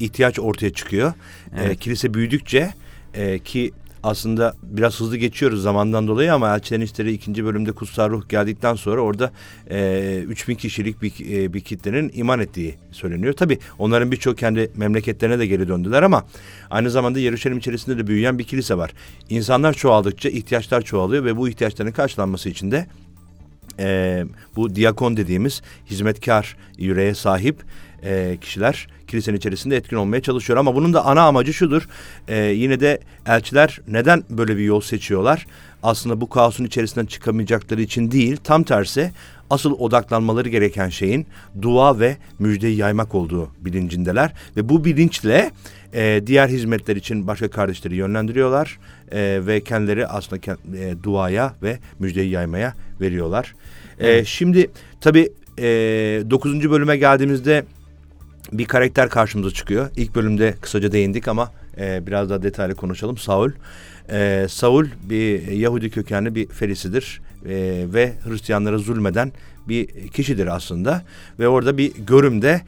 ihtiyaç 0.00 0.38
ortaya 0.38 0.72
çıkıyor. 0.72 1.08
E, 1.08 1.60
evet. 1.60 1.70
E, 1.70 1.76
kilise 1.76 2.14
büyüdükçe 2.14 2.70
e, 3.14 3.38
ki 3.38 3.72
aslında 4.02 4.54
biraz 4.62 5.00
hızlı 5.00 5.16
geçiyoruz 5.16 5.62
zamandan 5.62 6.08
dolayı 6.08 6.34
ama 6.34 6.54
Elçilerin 6.54 6.82
İşleri 6.82 7.12
ikinci 7.12 7.44
bölümde 7.44 7.72
Kutsal 7.72 8.10
Ruh 8.10 8.28
geldikten 8.28 8.74
sonra 8.74 9.00
orada 9.00 9.32
e, 9.70 10.22
3000 10.28 10.54
kişilik 10.54 11.02
bir, 11.02 11.12
e, 11.32 11.52
bir 11.54 11.60
kitlenin 11.60 12.10
iman 12.14 12.40
ettiği 12.40 12.74
söyleniyor. 12.92 13.32
Tabi 13.32 13.58
onların 13.78 14.12
birçok 14.12 14.38
kendi 14.38 14.70
memleketlerine 14.76 15.38
de 15.38 15.46
geri 15.46 15.68
döndüler 15.68 16.02
ama 16.02 16.24
aynı 16.70 16.90
zamanda 16.90 17.18
Yeruşalim 17.18 17.58
içerisinde 17.58 17.98
de 17.98 18.06
büyüyen 18.06 18.38
bir 18.38 18.44
kilise 18.44 18.78
var. 18.78 18.92
İnsanlar 19.28 19.72
çoğaldıkça 19.72 20.28
ihtiyaçlar 20.28 20.82
çoğalıyor 20.82 21.24
ve 21.24 21.36
bu 21.36 21.48
ihtiyaçların 21.48 21.92
karşılanması 21.92 22.48
için 22.48 22.70
de 22.70 22.86
e, 23.78 24.24
bu 24.56 24.74
diakon 24.74 25.16
dediğimiz 25.16 25.62
hizmetkar 25.90 26.56
yüreğe 26.78 27.14
sahip 27.14 27.62
e, 28.02 28.38
kişiler 28.40 28.88
kilisenin 29.08 29.36
içerisinde 29.36 29.76
etkin 29.76 29.96
olmaya 29.96 30.22
çalışıyor. 30.22 30.58
Ama 30.58 30.74
bunun 30.74 30.94
da 30.94 31.04
ana 31.04 31.22
amacı 31.22 31.54
şudur. 31.54 31.88
E, 32.28 32.36
yine 32.36 32.80
de 32.80 33.00
elçiler 33.26 33.80
neden 33.88 34.24
böyle 34.30 34.56
bir 34.56 34.64
yol 34.64 34.80
seçiyorlar? 34.80 35.46
Aslında 35.82 36.20
bu 36.20 36.28
kaosun 36.28 36.64
içerisinden 36.64 37.06
çıkamayacakları 37.06 37.82
için 37.82 38.10
değil. 38.10 38.36
Tam 38.44 38.62
tersi 38.62 39.12
asıl 39.50 39.72
odaklanmaları 39.72 40.48
gereken 40.48 40.88
şeyin 40.88 41.26
dua 41.62 42.00
ve 42.00 42.16
müjdeyi 42.38 42.76
yaymak 42.76 43.14
olduğu 43.14 43.48
bilincindeler. 43.60 44.32
Ve 44.56 44.68
bu 44.68 44.84
bilinçle 44.84 45.50
e, 45.94 46.22
diğer 46.26 46.48
hizmetler 46.48 46.96
için 46.96 47.26
başka 47.26 47.50
kardeşleri 47.50 47.96
yönlendiriyorlar. 47.96 48.78
E, 49.12 49.40
ve 49.46 49.60
kendileri 49.60 50.06
aslında 50.06 50.56
e, 50.78 51.02
duaya 51.02 51.54
ve 51.62 51.78
müjdeyi 51.98 52.30
yaymaya 52.30 52.74
veriyorlar. 53.00 53.54
E, 53.98 54.24
şimdi 54.24 54.70
tabii 55.00 55.32
e, 55.58 55.64
9. 56.30 56.70
bölüme 56.70 56.96
geldiğimizde 56.96 57.64
bir 58.52 58.64
karakter 58.64 59.08
karşımıza 59.08 59.50
çıkıyor. 59.50 59.90
İlk 59.96 60.14
bölümde 60.14 60.54
kısaca 60.60 60.92
değindik 60.92 61.28
ama 61.28 61.52
e, 61.78 62.06
biraz 62.06 62.30
daha 62.30 62.42
detaylı 62.42 62.74
konuşalım. 62.74 63.16
Saul. 63.16 63.50
E, 64.10 64.46
Saul 64.48 64.86
bir 65.02 65.46
Yahudi 65.46 65.90
kökenli 65.90 66.34
bir 66.34 66.46
ferisidir 66.48 67.20
e, 67.44 67.84
ve 67.94 68.12
Hristiyanlara 68.24 68.78
zulmeden 68.78 69.32
bir 69.68 70.08
kişidir 70.08 70.46
aslında. 70.46 71.02
Ve 71.38 71.48
orada 71.48 71.78
bir 71.78 71.92
görümde 71.94 72.60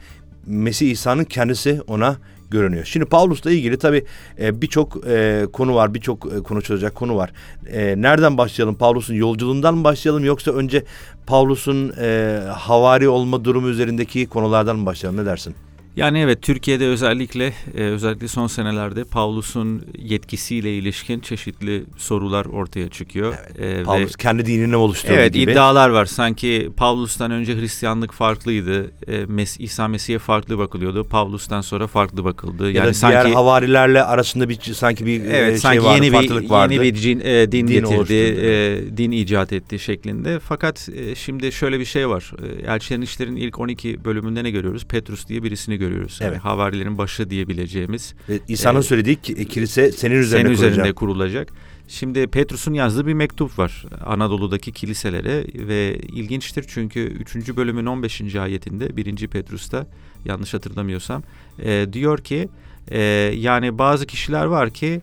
Mesih 0.45 0.91
İsa'nın 0.91 1.23
kendisi 1.23 1.81
ona 1.87 2.17
görünüyor. 2.51 2.85
Şimdi 2.85 3.05
Paulus'la 3.05 3.51
ilgili 3.51 3.77
tabii 3.77 4.05
e, 4.39 4.61
birçok 4.61 5.07
e, 5.07 5.45
konu 5.53 5.75
var, 5.75 5.93
birçok 5.93 6.33
e, 6.33 6.43
konuşulacak 6.43 6.95
konu 6.95 7.15
var. 7.15 7.31
E, 7.67 8.01
nereden 8.01 8.37
başlayalım? 8.37 8.75
Paulus'un 8.75 9.13
yolculuğundan 9.13 9.77
mı 9.77 9.83
başlayalım 9.83 10.25
yoksa 10.25 10.51
önce 10.51 10.83
Paulus'un 11.27 11.93
e, 12.01 12.39
havari 12.49 13.09
olma 13.09 13.45
durumu 13.45 13.69
üzerindeki 13.69 14.25
konulardan 14.25 14.75
mı 14.75 14.85
başlayalım? 14.85 15.21
Ne 15.21 15.25
dersin? 15.25 15.55
Yani 15.95 16.19
evet 16.19 16.41
Türkiye'de 16.41 16.87
özellikle 16.87 17.53
e, 17.75 17.81
özellikle 17.81 18.27
son 18.27 18.47
senelerde 18.47 19.03
Paulus'un 19.03 19.85
yetkisiyle 19.97 20.77
ilişkin 20.77 21.19
çeşitli 21.19 21.83
sorular 21.97 22.45
ortaya 22.45 22.89
çıkıyor. 22.89 23.35
Evet, 23.57 23.79
e, 23.79 23.83
Paulus 23.83 24.11
ve, 24.11 24.17
kendi 24.17 24.45
dinini 24.45 24.75
oluşturdu 24.75 25.13
evet, 25.13 25.33
gibi. 25.33 25.43
Evet 25.43 25.53
iddialar 25.53 25.89
var. 25.89 26.05
Sanki 26.05 26.69
Paulus'tan 26.77 27.31
önce 27.31 27.55
Hristiyanlık 27.55 28.13
farklıydı. 28.13 28.91
E, 29.07 29.25
Mes 29.25 29.59
İsa 29.59 29.87
Mesih'e 29.87 30.19
farklı 30.19 30.57
bakılıyordu. 30.57 31.03
Paulus'tan 31.03 31.61
sonra 31.61 31.87
farklı 31.87 32.23
bakıldı. 32.23 32.63
Yani 32.63 32.77
ya 32.77 32.85
da 32.85 32.93
sanki, 32.93 33.13
diğer 33.13 33.35
havarilerle 33.35 34.03
arasında 34.03 34.49
bir 34.49 34.55
sanki 34.55 35.05
bir 35.05 35.21
evet, 35.21 35.49
şey 35.49 35.57
sanki 35.57 35.83
vardı, 35.83 36.03
yeni 36.03 36.13
farklılık 36.13 36.43
bir, 36.43 36.49
vardı. 36.49 36.73
Yeni 36.73 36.83
bir 36.83 37.03
din, 37.03 37.19
e, 37.19 37.51
din, 37.51 37.67
din 37.67 37.67
getirdi, 37.67 38.13
e, 38.13 38.97
din 38.97 39.11
icat 39.11 39.53
etti 39.53 39.79
şeklinde. 39.79 40.39
Fakat 40.39 40.89
e, 40.95 41.15
şimdi 41.15 41.51
şöyle 41.51 41.79
bir 41.79 41.85
şey 41.85 42.09
var. 42.09 42.31
E, 42.43 42.71
Elçilerin 42.73 43.01
İşler'in 43.01 43.35
ilk 43.35 43.59
12 43.59 44.05
bölümünde 44.05 44.43
ne 44.43 44.51
görüyoruz? 44.51 44.85
Petrus 44.85 45.27
diye 45.27 45.43
birisini 45.43 45.80
görüyoruz. 45.81 46.19
Evet. 46.21 46.31
Yani 46.31 46.41
havarilerin 46.41 46.97
başı 46.97 47.29
diyebileceğimiz. 47.29 48.15
Ve 48.29 48.39
İsa'nın 48.47 48.79
e, 48.79 48.83
söylediği 48.83 49.15
ki 49.15 49.47
kilise 49.47 49.91
senin 49.91 50.15
üzerinde, 50.15 50.55
senin 50.55 50.69
üzerinde 50.69 50.93
kurulacak. 50.93 51.47
kurulacak. 51.47 51.71
Şimdi 51.87 52.27
Petrus'un 52.27 52.73
yazdığı 52.73 53.07
bir 53.07 53.13
mektup 53.13 53.59
var 53.59 53.85
Anadolu'daki 54.05 54.71
kiliselere 54.71 55.45
ve 55.67 55.95
ilginçtir 55.99 56.65
çünkü 56.67 56.99
3. 56.99 57.55
bölümün 57.55 57.85
15. 57.85 58.35
ayetinde 58.35 58.97
1. 58.97 59.27
Petrus'ta 59.27 59.87
yanlış 60.25 60.53
hatırlamıyorsam 60.53 61.23
e, 61.63 61.87
diyor 61.93 62.17
ki 62.17 62.49
e, 62.87 63.01
yani 63.35 63.77
bazı 63.77 64.05
kişiler 64.05 64.45
var 64.45 64.69
ki 64.69 65.01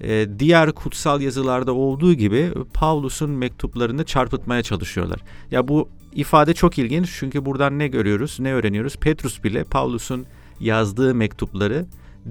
e, 0.00 0.26
diğer 0.38 0.72
kutsal 0.72 1.20
yazılarda 1.20 1.72
olduğu 1.72 2.14
gibi 2.14 2.50
Pavlus'un 2.74 3.30
mektuplarını 3.30 4.04
çarpıtmaya 4.04 4.62
çalışıyorlar. 4.62 5.20
Ya 5.50 5.68
bu 5.68 5.88
ifade 6.14 6.54
çok 6.54 6.78
ilginç 6.78 7.10
çünkü 7.18 7.44
buradan 7.44 7.78
ne 7.78 7.88
görüyoruz, 7.88 8.36
ne 8.40 8.52
öğreniyoruz? 8.52 8.96
Petrus 8.96 9.44
bile 9.44 9.64
Pavlus'un 9.64 10.26
yazdığı 10.60 11.14
mektupları 11.14 11.86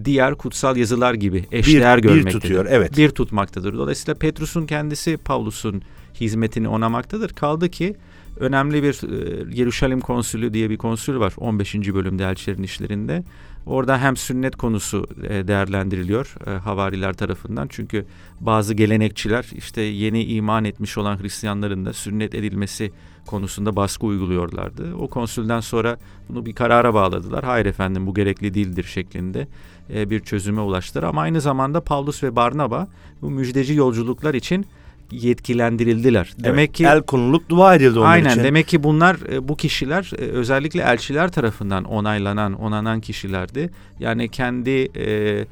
diğer 0.05 0.35
kutsal 0.35 0.77
yazılar 0.77 1.13
gibi 1.13 1.45
eşdeğer 1.51 1.97
bir, 1.97 2.03
görmektedir. 2.03 2.35
Bir 2.35 2.41
tutuyor, 2.41 2.65
evet. 2.69 2.97
Bir 2.97 3.09
tutmaktadır. 3.09 3.73
Dolayısıyla 3.73 4.19
Petrus'un 4.19 4.65
kendisi 4.65 5.17
Pavlus'un 5.17 5.81
hizmetini 6.19 6.67
onamaktadır. 6.67 7.29
Kaldı 7.29 7.69
ki 7.69 7.95
önemli 8.39 8.83
bir 8.83 8.93
e, 8.93 9.57
Yeruşalim 9.57 10.01
konsülü 10.01 10.53
diye 10.53 10.69
bir 10.69 10.77
konsül 10.77 11.19
var 11.19 11.33
15. 11.37 11.75
bölümde 11.75 12.23
elçilerin 12.23 12.63
işlerinde. 12.63 13.23
Orada 13.65 14.01
hem 14.01 14.17
sünnet 14.17 14.55
konusu 14.55 15.07
e, 15.29 15.47
değerlendiriliyor 15.47 16.35
e, 16.47 16.49
havariler 16.49 17.13
tarafından. 17.13 17.67
Çünkü 17.67 18.05
bazı 18.39 18.73
gelenekçiler 18.73 19.45
işte 19.55 19.81
yeni 19.81 20.23
iman 20.23 20.65
etmiş 20.65 20.97
olan 20.97 21.21
Hristiyanların 21.21 21.85
da 21.85 21.93
sünnet 21.93 22.35
edilmesi 22.35 22.91
konusunda 23.25 23.75
baskı 23.75 24.05
uyguluyorlardı. 24.05 24.95
O 24.95 25.07
konsülden 25.07 25.59
sonra 25.59 25.97
bunu 26.29 26.45
bir 26.45 26.53
karara 26.53 26.93
bağladılar. 26.93 27.43
Hayır 27.43 27.65
efendim 27.65 28.07
bu 28.07 28.13
gerekli 28.13 28.53
değildir 28.53 28.83
şeklinde 28.83 29.47
e, 29.93 30.09
bir 30.09 30.19
çözüme 30.19 30.61
ulaştılar. 30.61 31.03
Ama 31.03 31.21
aynı 31.21 31.41
zamanda 31.41 31.81
Paulus 31.81 32.23
ve 32.23 32.35
Barnaba 32.35 32.87
bu 33.21 33.29
müjdeci 33.29 33.73
yolculuklar 33.73 34.33
için 34.33 34.65
yetkilendirildiler. 35.11 36.33
Evet, 36.35 36.45
demek 36.45 36.73
ki 36.73 36.85
el 36.85 37.01
konulup 37.01 37.49
dua 37.49 37.75
edildi 37.75 37.99
onlar 37.99 38.11
aynen, 38.11 38.29
için. 38.29 38.43
demek 38.43 38.67
ki 38.67 38.83
bunlar 38.83 39.17
e, 39.31 39.47
bu 39.47 39.55
kişiler 39.55 40.11
e, 40.17 40.21
özellikle 40.21 40.81
elçiler 40.81 41.31
tarafından 41.31 41.83
onaylanan, 41.83 42.53
onanan 42.53 43.01
kişilerdi. 43.01 43.69
Yani 43.99 44.29
kendi 44.29 44.69
e, 44.95 45.45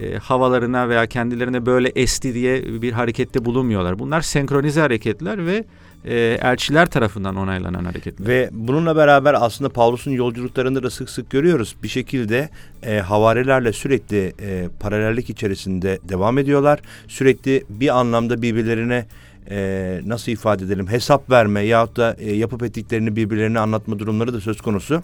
e, 0.00 0.18
havalarına 0.18 0.88
veya 0.88 1.06
kendilerine 1.06 1.66
böyle 1.66 1.88
esti 1.88 2.34
diye 2.34 2.82
bir 2.82 2.92
harekette 2.92 3.44
bulunmuyorlar. 3.44 3.98
Bunlar 3.98 4.20
senkronize 4.20 4.80
hareketler 4.80 5.46
ve 5.46 5.64
e, 6.04 6.38
elçiler 6.42 6.86
tarafından 6.86 7.36
onaylanan 7.36 7.84
hareketler. 7.84 8.26
Ve 8.28 8.50
bununla 8.52 8.96
beraber 8.96 9.36
aslında 9.38 9.68
Pavlus'un 9.68 10.10
yolculuklarında 10.10 10.82
da 10.82 10.90
sık 10.90 11.10
sık 11.10 11.30
görüyoruz. 11.30 11.76
Bir 11.82 11.88
şekilde 11.88 12.48
e, 12.82 12.98
havarilerle 12.98 13.72
sürekli 13.72 14.32
e, 14.40 14.68
paralellik 14.80 15.30
içerisinde 15.30 15.98
devam 16.08 16.38
ediyorlar. 16.38 16.80
Sürekli 17.08 17.64
bir 17.68 17.98
anlamda 17.98 18.42
birbirlerine 18.42 19.06
e, 19.50 20.00
nasıl 20.06 20.32
ifade 20.32 20.64
edelim 20.64 20.88
hesap 20.88 21.30
verme 21.30 21.60
yahut 21.60 21.96
da 21.96 22.16
e, 22.18 22.34
yapıp 22.34 22.62
ettiklerini 22.62 23.16
birbirlerine 23.16 23.58
anlatma 23.58 23.98
durumları 23.98 24.32
da 24.32 24.40
söz 24.40 24.60
konusu 24.60 25.02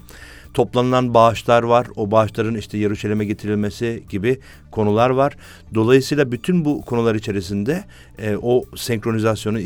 toplanılan 0.54 1.14
bağışlar 1.14 1.62
var. 1.62 1.86
O 1.96 2.10
bağışların 2.10 2.54
işte 2.54 2.78
Yeruşalim'e 2.78 3.24
getirilmesi 3.24 4.02
gibi 4.10 4.40
konular 4.70 5.10
var. 5.10 5.36
Dolayısıyla 5.74 6.32
bütün 6.32 6.64
bu 6.64 6.82
konular 6.82 7.14
içerisinde 7.14 7.84
e, 8.18 8.36
o 8.42 8.64
senkronizasyonu 8.76 9.60
e, 9.60 9.64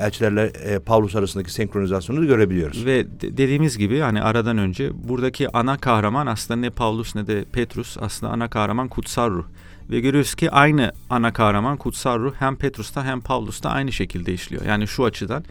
elçilerle 0.00 0.42
e, 0.44 0.78
Pavlus 0.78 1.16
arasındaki 1.16 1.52
senkronizasyonu 1.52 2.20
da 2.20 2.24
görebiliyoruz. 2.24 2.86
Ve 2.86 3.04
de, 3.20 3.36
dediğimiz 3.36 3.78
gibi 3.78 4.00
hani 4.00 4.22
aradan 4.22 4.58
önce 4.58 4.90
buradaki 5.08 5.56
ana 5.56 5.76
kahraman 5.76 6.26
aslında 6.26 6.60
ne 6.60 6.70
Pavlus 6.70 7.14
ne 7.14 7.26
de 7.26 7.44
Petrus 7.52 7.96
aslında 8.00 8.32
ana 8.32 8.48
kahraman 8.48 8.88
kutsal 8.88 9.30
ruh. 9.30 9.44
Ve 9.90 10.00
görüyoruz 10.00 10.34
ki 10.34 10.50
aynı 10.50 10.92
ana 11.10 11.32
kahraman 11.32 11.76
kutsal 11.76 12.18
ruh 12.18 12.34
hem 12.38 12.56
Petrus'ta 12.56 13.04
hem 13.04 13.20
Pavlus'ta 13.20 13.70
aynı 13.70 13.92
şekilde 13.92 14.34
işliyor. 14.34 14.64
Yani 14.64 14.88
şu 14.88 15.04
açıdan 15.04 15.44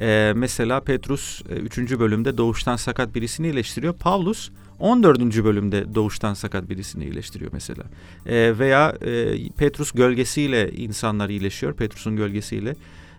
ee, 0.00 0.32
mesela 0.36 0.80
Petrus 0.80 1.42
3. 1.50 1.78
E, 1.78 2.00
bölümde 2.00 2.38
doğuştan 2.38 2.76
sakat 2.76 3.14
birisini 3.14 3.46
iyileştiriyor. 3.46 3.94
Pavlus 3.94 4.50
14. 4.78 5.20
bölümde 5.20 5.94
doğuştan 5.94 6.34
sakat 6.34 6.70
birisini 6.70 7.04
iyileştiriyor 7.04 7.50
mesela. 7.52 7.82
Ee, 8.26 8.54
veya 8.58 8.94
e, 9.00 9.48
Petrus 9.48 9.92
gölgesiyle 9.92 10.70
insanlar 10.72 11.28
iyileşiyor. 11.28 11.74
Petrus'un 11.74 12.16
gölgesiyle. 12.16 12.74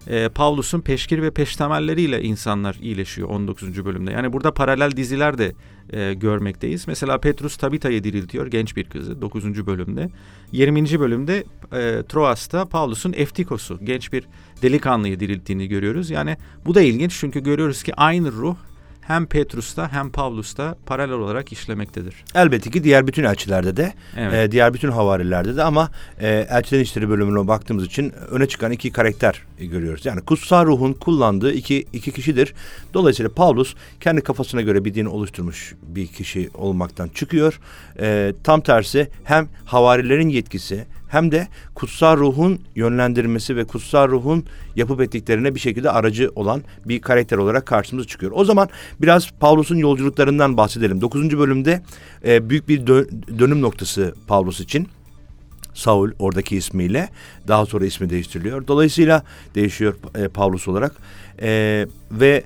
Ee, 0.07 0.29
Pavlus'un 0.29 0.81
peşkir 0.81 1.21
ve 1.21 1.31
peştemelleriyle 1.31 2.21
insanlar 2.21 2.77
iyileşiyor 2.81 3.29
19. 3.29 3.85
bölümde. 3.85 4.11
Yani 4.11 4.33
burada 4.33 4.53
paralel 4.53 4.91
diziler 4.91 5.37
de 5.37 5.53
e, 5.93 6.13
görmekteyiz. 6.13 6.87
Mesela 6.87 7.17
Petrus 7.17 7.57
Tabita'yı 7.57 8.03
diriltiyor 8.03 8.47
genç 8.47 8.75
bir 8.75 8.83
kızı 8.83 9.21
9. 9.21 9.67
bölümde. 9.67 10.09
20. 10.51 10.99
bölümde 10.99 11.43
e, 11.73 12.03
Troas'ta 12.09 12.65
Paulus'un 12.65 13.13
Eftikos'u 13.17 13.79
genç 13.83 14.13
bir 14.13 14.27
delikanlıyı 14.61 15.19
dirilttiğini 15.19 15.67
görüyoruz. 15.67 16.09
Yani 16.09 16.37
bu 16.65 16.75
da 16.75 16.81
ilginç 16.81 17.19
çünkü 17.19 17.39
görüyoruz 17.39 17.83
ki 17.83 17.95
aynı 17.95 18.31
ruh 18.31 18.55
hem 19.09 19.25
Petrus'ta 19.25 19.91
hem 19.91 20.09
Pavlus'ta 20.09 20.75
paralel 20.85 21.15
olarak 21.15 21.51
işlemektedir. 21.51 22.15
Elbette 22.35 22.69
ki 22.69 22.83
diğer 22.83 23.07
bütün 23.07 23.23
elçilerde 23.23 23.77
de, 23.77 23.93
evet. 24.17 24.33
e, 24.33 24.51
diğer 24.51 24.73
bütün 24.73 24.91
havarilerde 24.91 25.55
de 25.55 25.63
ama 25.63 25.91
e, 26.19 26.47
elçilerin 26.49 26.83
işleri 26.83 27.09
bölümüne 27.09 27.47
baktığımız 27.47 27.85
için 27.85 28.13
öne 28.31 28.47
çıkan 28.47 28.71
iki 28.71 28.91
karakter 28.91 29.43
görüyoruz. 29.59 30.05
Yani 30.05 30.21
kutsal 30.21 30.65
ruhun 30.65 30.93
kullandığı 30.93 31.53
iki, 31.53 31.85
iki 31.93 32.11
kişidir. 32.11 32.53
Dolayısıyla 32.93 33.31
Pavlus 33.33 33.75
kendi 33.99 34.21
kafasına 34.21 34.61
göre 34.61 34.85
bir 34.85 34.93
din 34.93 35.05
oluşturmuş 35.05 35.75
bir 35.81 36.07
kişi 36.07 36.49
olmaktan 36.53 37.07
çıkıyor. 37.07 37.59
E, 37.99 38.33
tam 38.43 38.61
tersi 38.61 39.07
hem 39.23 39.47
havarilerin 39.65 40.29
yetkisi 40.29 40.85
hem 41.09 41.31
de 41.31 41.47
kutsal 41.75 42.17
ruhun 42.17 42.59
yönlendirmesi 42.75 43.55
ve 43.55 43.63
kutsal 43.63 44.09
ruhun 44.09 44.45
yapıp 44.75 45.01
ettiklerine 45.01 45.55
bir 45.55 45.59
şekilde 45.59 45.91
aracı 45.91 46.31
olan 46.35 46.63
bir 46.85 47.01
karakter 47.01 47.37
olarak 47.37 47.65
karşımıza 47.65 48.07
çıkıyor. 48.07 48.31
O 48.35 48.45
zaman 48.45 48.69
biraz 49.01 49.31
Pavlus'un 49.39 49.77
yolculuklarından 49.77 50.57
bahsedelim. 50.57 51.01
Dokuzuncu 51.01 51.39
bölümde 51.39 51.83
e, 52.25 52.49
büyük 52.49 52.67
bir 52.69 52.85
dö- 52.85 53.39
dönüm 53.39 53.61
noktası 53.61 54.13
Pavlus 54.27 54.59
için. 54.59 54.87
Saul 55.73 56.11
oradaki 56.19 56.57
ismiyle 56.57 57.09
daha 57.47 57.65
sonra 57.65 57.85
ismi 57.85 58.09
değiştiriliyor. 58.09 58.67
Dolayısıyla 58.67 59.23
değişiyor 59.55 59.95
e, 60.15 60.27
Pavlus 60.27 60.67
olarak 60.67 60.95
e, 61.41 61.87
ve 62.11 62.43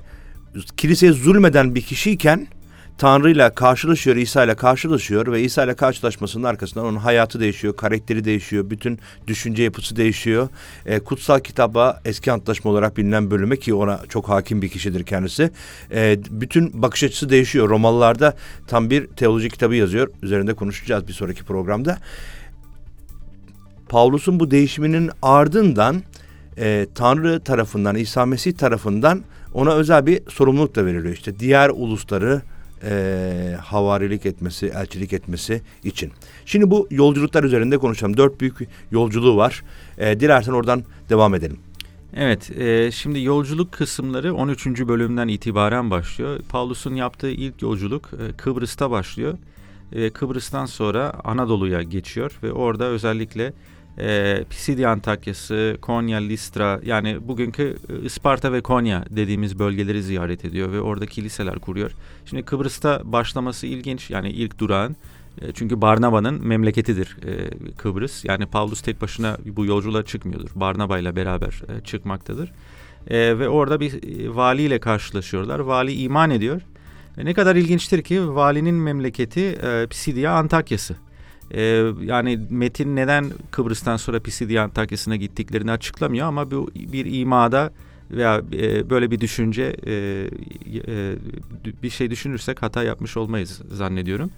kiliseye 0.76 1.12
zulmeden 1.12 1.74
bir 1.74 1.82
kişiyken 1.82 2.46
Tanrı 2.98 3.30
ile 3.30 3.54
karşılaşıyor, 3.54 4.16
İsa 4.16 4.44
ile 4.44 4.54
karşılaşıyor 4.54 5.32
ve 5.32 5.42
İsa 5.42 5.64
ile 5.64 5.74
karşılaşmasının 5.74 6.44
arkasından 6.44 6.86
onun 6.86 6.96
hayatı 6.96 7.40
değişiyor, 7.40 7.76
karakteri 7.76 8.24
değişiyor, 8.24 8.70
bütün 8.70 8.98
düşünce 9.26 9.62
yapısı 9.62 9.96
değişiyor. 9.96 10.48
E, 10.86 10.98
kutsal 10.98 11.40
kitaba 11.40 12.00
eski 12.04 12.32
antlaşma 12.32 12.70
olarak 12.70 12.96
bilinen 12.96 13.30
bölüme 13.30 13.56
ki 13.56 13.74
ona 13.74 14.00
çok 14.08 14.28
hakim 14.28 14.62
bir 14.62 14.68
kişidir 14.68 15.04
kendisi. 15.04 15.50
E, 15.90 16.18
bütün 16.30 16.82
bakış 16.82 17.04
açısı 17.04 17.30
değişiyor. 17.30 17.68
Romalılarda 17.68 18.36
tam 18.66 18.90
bir 18.90 19.06
teoloji 19.06 19.48
kitabı 19.48 19.74
yazıyor. 19.74 20.08
Üzerinde 20.22 20.54
konuşacağız 20.54 21.08
bir 21.08 21.12
sonraki 21.12 21.44
programda. 21.44 21.98
Pavlus'un 23.88 24.40
bu 24.40 24.50
değişiminin 24.50 25.10
ardından 25.22 26.02
e, 26.58 26.86
Tanrı 26.94 27.40
tarafından, 27.40 27.96
İsa 27.96 28.26
Mesih 28.26 28.52
tarafından 28.52 29.24
ona 29.54 29.72
özel 29.72 30.06
bir 30.06 30.20
sorumluluk 30.28 30.76
da 30.76 30.86
veriliyor. 30.86 31.14
İşte 31.14 31.38
diğer 31.38 31.70
ulusları 31.70 32.42
e, 32.84 33.56
havarilik 33.62 34.26
etmesi, 34.26 34.66
elçilik 34.66 35.12
etmesi 35.12 35.62
için. 35.84 36.12
Şimdi 36.46 36.70
bu 36.70 36.88
yolculuklar 36.90 37.44
üzerinde 37.44 37.78
konuşalım. 37.78 38.16
Dört 38.16 38.40
büyük 38.40 38.56
yolculuğu 38.90 39.36
var. 39.36 39.62
E, 39.98 40.20
dilersen 40.20 40.52
oradan 40.52 40.84
devam 41.10 41.34
edelim. 41.34 41.58
Evet, 42.16 42.50
e, 42.58 42.90
şimdi 42.92 43.20
yolculuk 43.20 43.72
kısımları 43.72 44.34
13. 44.34 44.66
bölümden 44.66 45.28
itibaren 45.28 45.90
başlıyor. 45.90 46.40
Paulus'un 46.48 46.94
yaptığı 46.94 47.30
ilk 47.30 47.62
yolculuk 47.62 48.10
e, 48.12 48.32
Kıbrıs'ta 48.32 48.90
başlıyor. 48.90 49.38
E, 49.92 50.10
Kıbrıs'tan 50.10 50.66
sonra 50.66 51.20
Anadolu'ya 51.24 51.82
geçiyor 51.82 52.38
ve 52.42 52.52
orada 52.52 52.84
özellikle 52.84 53.52
e, 53.98 54.44
Pisidya 54.50 54.90
Antakya'sı, 54.90 55.78
Konya, 55.80 56.18
Listra 56.18 56.80
yani 56.84 57.28
bugünkü 57.28 57.76
e, 57.88 58.04
Isparta 58.04 58.52
ve 58.52 58.60
Konya 58.60 59.04
dediğimiz 59.10 59.58
bölgeleri 59.58 60.02
ziyaret 60.02 60.44
ediyor 60.44 60.72
ve 60.72 60.80
orada 60.80 61.06
kiliseler 61.06 61.58
kuruyor. 61.58 61.90
Şimdi 62.26 62.42
Kıbrıs'ta 62.42 63.00
başlaması 63.04 63.66
ilginç 63.66 64.10
yani 64.10 64.30
ilk 64.30 64.58
durağın 64.58 64.96
e, 65.42 65.52
çünkü 65.52 65.80
Barnaba'nın 65.80 66.46
memleketidir 66.46 67.16
e, 67.26 67.50
Kıbrıs. 67.76 68.24
Yani 68.24 68.46
Paulus 68.46 68.80
tek 68.80 69.02
başına 69.02 69.38
bu 69.46 69.66
yolculuğa 69.66 70.02
çıkmıyordur. 70.02 70.50
Barnaba 70.54 70.98
ile 70.98 71.16
beraber 71.16 71.62
e, 71.76 71.84
çıkmaktadır. 71.84 72.52
E, 73.08 73.38
ve 73.38 73.48
orada 73.48 73.80
bir 73.80 74.20
e, 74.20 74.34
valiyle 74.34 74.80
karşılaşıyorlar. 74.80 75.58
Vali 75.58 75.92
iman 75.92 76.30
ediyor. 76.30 76.62
E, 77.18 77.24
ne 77.24 77.34
kadar 77.34 77.56
ilginçtir 77.56 78.02
ki 78.02 78.34
valinin 78.34 78.74
memleketi 78.74 79.40
e, 79.40 79.86
Pisidia 79.90 80.32
Antakya'sı. 80.32 80.96
E, 81.50 81.62
yani 82.02 82.40
Metin 82.50 82.96
neden 82.96 83.30
Kıbrıs'tan 83.50 83.96
sonra 83.96 84.20
Pisidia 84.20 84.64
Antakya'sına 84.64 85.16
gittiklerini 85.16 85.70
açıklamıyor 85.70 86.26
ama 86.26 86.50
bu 86.50 86.70
bir 86.74 87.20
imada 87.20 87.72
veya 88.10 88.42
e, 88.52 88.90
böyle 88.90 89.10
bir 89.10 89.20
düşünce 89.20 89.76
e, 89.86 89.92
e, 90.86 91.14
bir 91.82 91.90
şey 91.90 92.10
düşünürsek 92.10 92.62
hata 92.62 92.82
yapmış 92.82 93.16
olmayız 93.16 93.62
zannediyorum. 93.70 94.30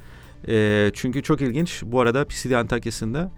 E, 0.48 0.90
çünkü 0.94 1.22
çok 1.22 1.40
ilginç. 1.40 1.82
Bu 1.86 2.00
arada 2.00 2.24
Pisidia 2.24 2.60
Antakya'sında 2.60 3.30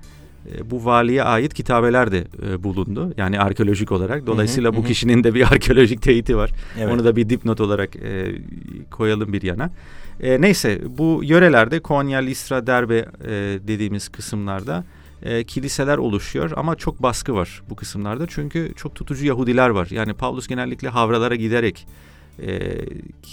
bu 0.64 0.84
valiye 0.84 1.22
ait 1.22 1.54
kitabeler 1.54 2.12
de 2.12 2.24
e, 2.46 2.64
bulundu. 2.64 3.12
Yani 3.16 3.40
arkeolojik 3.40 3.92
olarak. 3.92 4.26
Dolayısıyla 4.26 4.70
hı 4.70 4.76
hı, 4.76 4.78
bu 4.78 4.84
kişinin 4.84 5.24
de 5.24 5.34
bir 5.34 5.42
arkeolojik 5.52 6.02
teyiti 6.02 6.36
var. 6.36 6.50
Evet. 6.78 6.92
Onu 6.92 7.04
da 7.04 7.16
bir 7.16 7.28
dipnot 7.28 7.60
olarak 7.60 7.96
e, 7.96 8.34
koyalım 8.90 9.32
bir 9.32 9.42
yana. 9.42 9.70
E, 10.20 10.40
neyse 10.40 10.80
bu 10.98 11.20
yörelerde 11.24 11.80
Konya, 11.80 12.18
Listra, 12.18 12.66
Derbe 12.66 12.98
e, 12.98 13.30
dediğimiz 13.68 14.08
kısımlarda 14.08 14.84
e, 15.22 15.44
kiliseler 15.44 15.98
oluşuyor 15.98 16.52
ama 16.56 16.76
çok 16.76 17.02
baskı 17.02 17.34
var 17.34 17.62
bu 17.70 17.76
kısımlarda. 17.76 18.26
Çünkü 18.26 18.72
çok 18.76 18.94
tutucu 18.94 19.26
Yahudiler 19.26 19.68
var. 19.68 19.88
Yani 19.90 20.14
Pavlus 20.14 20.46
genellikle 20.46 20.88
havralara 20.88 21.34
giderek 21.34 21.86
e, 22.42 22.76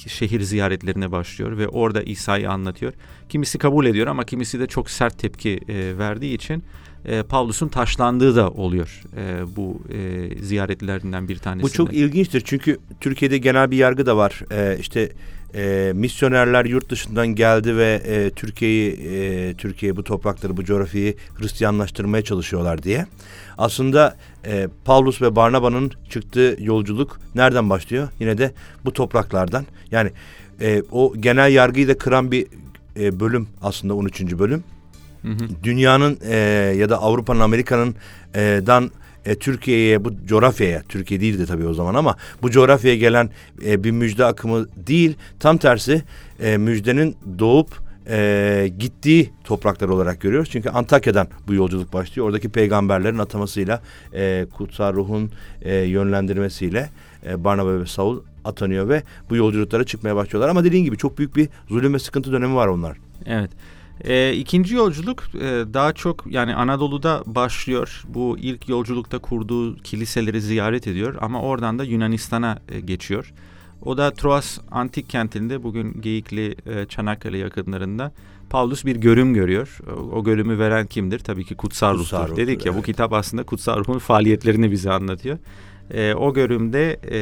şehir 0.08 0.42
ziyaretlerine 0.42 1.12
başlıyor 1.12 1.58
ve 1.58 1.68
orada 1.68 2.02
İsa'yı 2.02 2.52
anlatıyor. 2.52 2.94
Kimisi 3.30 3.58
kabul 3.58 3.86
ediyor 3.86 4.08
ama 4.08 4.24
kimisi 4.24 4.60
de 4.60 4.68
çok 4.68 4.90
sert 4.90 5.20
tepki 5.20 5.60
e, 5.68 5.98
verdiği 5.98 6.34
için 6.36 6.64
e, 7.08 7.24
Pavlus'un 7.24 7.68
taşlandığı 7.68 8.36
da 8.36 8.50
oluyor 8.50 9.02
e, 9.18 9.56
bu 9.56 9.82
e, 9.94 10.30
ziyaretlerinden 10.44 11.28
bir 11.28 11.38
tanesi. 11.38 11.64
Bu 11.64 11.70
çok 11.70 11.94
ilginçtir 11.94 12.42
çünkü 12.46 12.78
Türkiye'de 13.02 13.38
genel 13.38 13.72
bir 13.72 13.78
yargı 13.78 14.06
da 14.06 14.18
var. 14.18 14.42
E, 14.52 14.78
işte 14.80 15.12
e, 15.56 15.92
misyonerler 15.96 16.66
yurt 16.66 16.90
dışından 16.90 17.28
geldi 17.28 17.78
ve 17.78 18.02
e, 18.06 18.30
Türkiye'yi 18.30 18.92
e, 18.92 19.54
Türkiye 19.54 19.96
bu 19.96 20.04
toprakları 20.04 20.58
bu 20.58 20.64
coğrafyayı 20.64 21.16
Hristiyanlaştırmaya 21.36 22.24
çalışıyorlar 22.24 22.84
diye. 22.84 23.06
Aslında 23.58 24.18
e, 24.46 24.68
Paulus 24.86 25.22
ve 25.22 25.36
Barnaba'nın 25.36 25.92
çıktığı 26.10 26.58
yolculuk 26.60 27.20
nereden 27.36 27.70
başlıyor? 27.70 28.08
Yine 28.20 28.38
de 28.38 28.54
bu 28.86 28.94
topraklardan. 28.94 29.66
Yani 29.92 30.12
e, 30.62 30.84
o 30.92 31.14
genel 31.20 31.52
yargıyı 31.52 31.88
da 31.88 31.98
kıran 31.98 32.32
bir 32.32 32.48
e, 33.00 33.20
bölüm 33.20 33.48
aslında 33.62 33.94
13. 33.94 34.22
bölüm. 34.22 34.64
Hı 35.26 35.32
hı. 35.32 35.64
Dünyanın 35.64 36.20
e, 36.30 36.36
ya 36.78 36.90
da 36.90 37.02
Avrupa'nın 37.02 37.40
Amerika'nın 37.40 37.96
e, 38.36 38.62
dan 38.66 38.92
e, 39.26 39.36
Türkiye'ye 39.36 40.06
bu 40.06 40.26
coğrafyaya 40.26 40.82
Türkiye 40.90 41.22
değildi 41.22 41.46
tabii 41.46 41.68
o 41.68 41.74
zaman 41.74 41.96
ama 41.96 42.16
bu 42.42 42.52
coğrafyaya 42.52 42.98
gelen 42.98 43.30
e, 43.66 43.84
bir 43.84 43.92
müjde 43.92 44.26
akımı 44.26 44.68
değil 44.88 45.16
tam 45.40 45.58
tersi 45.58 46.04
e, 46.40 46.58
müjdenin 46.58 47.16
doğup 47.40 47.86
e, 48.10 48.72
gittiği 48.80 49.32
topraklar 49.44 49.90
olarak 49.90 50.22
görüyoruz. 50.22 50.50
Çünkü 50.50 50.70
Antakya'dan 50.70 51.28
bu 51.48 51.54
yolculuk 51.54 51.94
başlıyor. 51.94 52.28
Oradaki 52.28 52.50
peygamberlerin 52.50 53.18
atamasıyla 53.18 53.82
e, 54.14 54.46
kutsal 54.58 54.94
ruhun 54.94 55.32
e, 55.62 55.76
yönlendirmesiyle 55.76 56.90
e, 57.28 57.44
Barnaba 57.44 57.80
ve 57.80 57.86
Saul 57.86 58.20
atanıyor 58.46 58.90
ve 58.90 59.04
bu 59.30 59.36
yolculuklara 59.36 59.84
çıkmaya 59.84 60.16
başlıyorlar. 60.16 60.50
Ama 60.50 60.64
dediğin 60.64 60.86
gibi 60.86 60.98
çok 60.98 61.18
büyük 61.18 61.36
bir 61.36 61.50
zulüm 61.70 61.94
ve 61.94 62.00
sıkıntı 62.00 62.32
dönemi 62.32 62.56
var 62.56 62.68
onlar. 62.68 62.98
Evet. 63.26 63.50
E, 64.04 64.34
ikinci 64.34 64.76
yolculuk 64.76 65.24
e, 65.36 65.42
daha 65.74 65.94
çok 65.94 66.26
yani 66.30 66.56
Anadolu'da 66.56 67.24
başlıyor. 67.26 68.04
Bu 68.08 68.38
ilk 68.40 68.70
yolculukta 68.70 69.20
kurduğu 69.20 69.76
kiliseleri 69.76 70.42
ziyaret 70.42 70.88
ediyor 70.88 71.16
ama 71.22 71.42
oradan 71.42 71.80
da 71.80 71.84
Yunanistan'a 71.84 72.60
e, 72.70 72.80
geçiyor. 72.80 73.34
O 73.82 73.98
da 73.98 74.12
Troas 74.12 74.60
antik 74.72 75.10
kentinde 75.10 75.64
bugün 75.64 76.02
Geyikli 76.02 76.56
e, 76.66 76.86
Çanakkale 76.86 77.38
yakınlarında 77.38 78.12
Paulus 78.50 78.86
bir 78.86 78.96
görüm 78.96 79.34
görüyor. 79.34 79.80
O, 79.98 80.00
o 80.00 80.24
görümü 80.24 80.60
veren 80.60 80.86
kimdir? 80.88 81.20
Tabii 81.20 81.46
ki 81.46 81.56
kutsal, 81.56 81.98
kutsal 81.98 82.24
ruhtur. 82.24 82.38
Dedik 82.38 82.66
ya 82.66 82.72
evet. 82.72 82.82
bu 82.82 82.86
kitap 82.86 83.14
aslında 83.14 83.44
kutsal 83.44 83.80
ruhun 83.80 84.00
faaliyetlerini 84.00 84.72
bize 84.72 84.92
anlatıyor. 84.92 85.38
E, 85.92 86.14
o 86.14 86.34
görümde 86.34 87.00
e, 87.12 87.20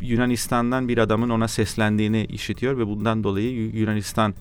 Yunanistan'dan 0.00 0.88
bir 0.88 0.98
adamın 0.98 1.30
ona 1.30 1.48
seslendiğini 1.48 2.24
işitiyor 2.24 2.78
ve 2.78 2.86
bundan 2.86 3.24
dolayı 3.24 3.70
Yunanistan 3.74 4.34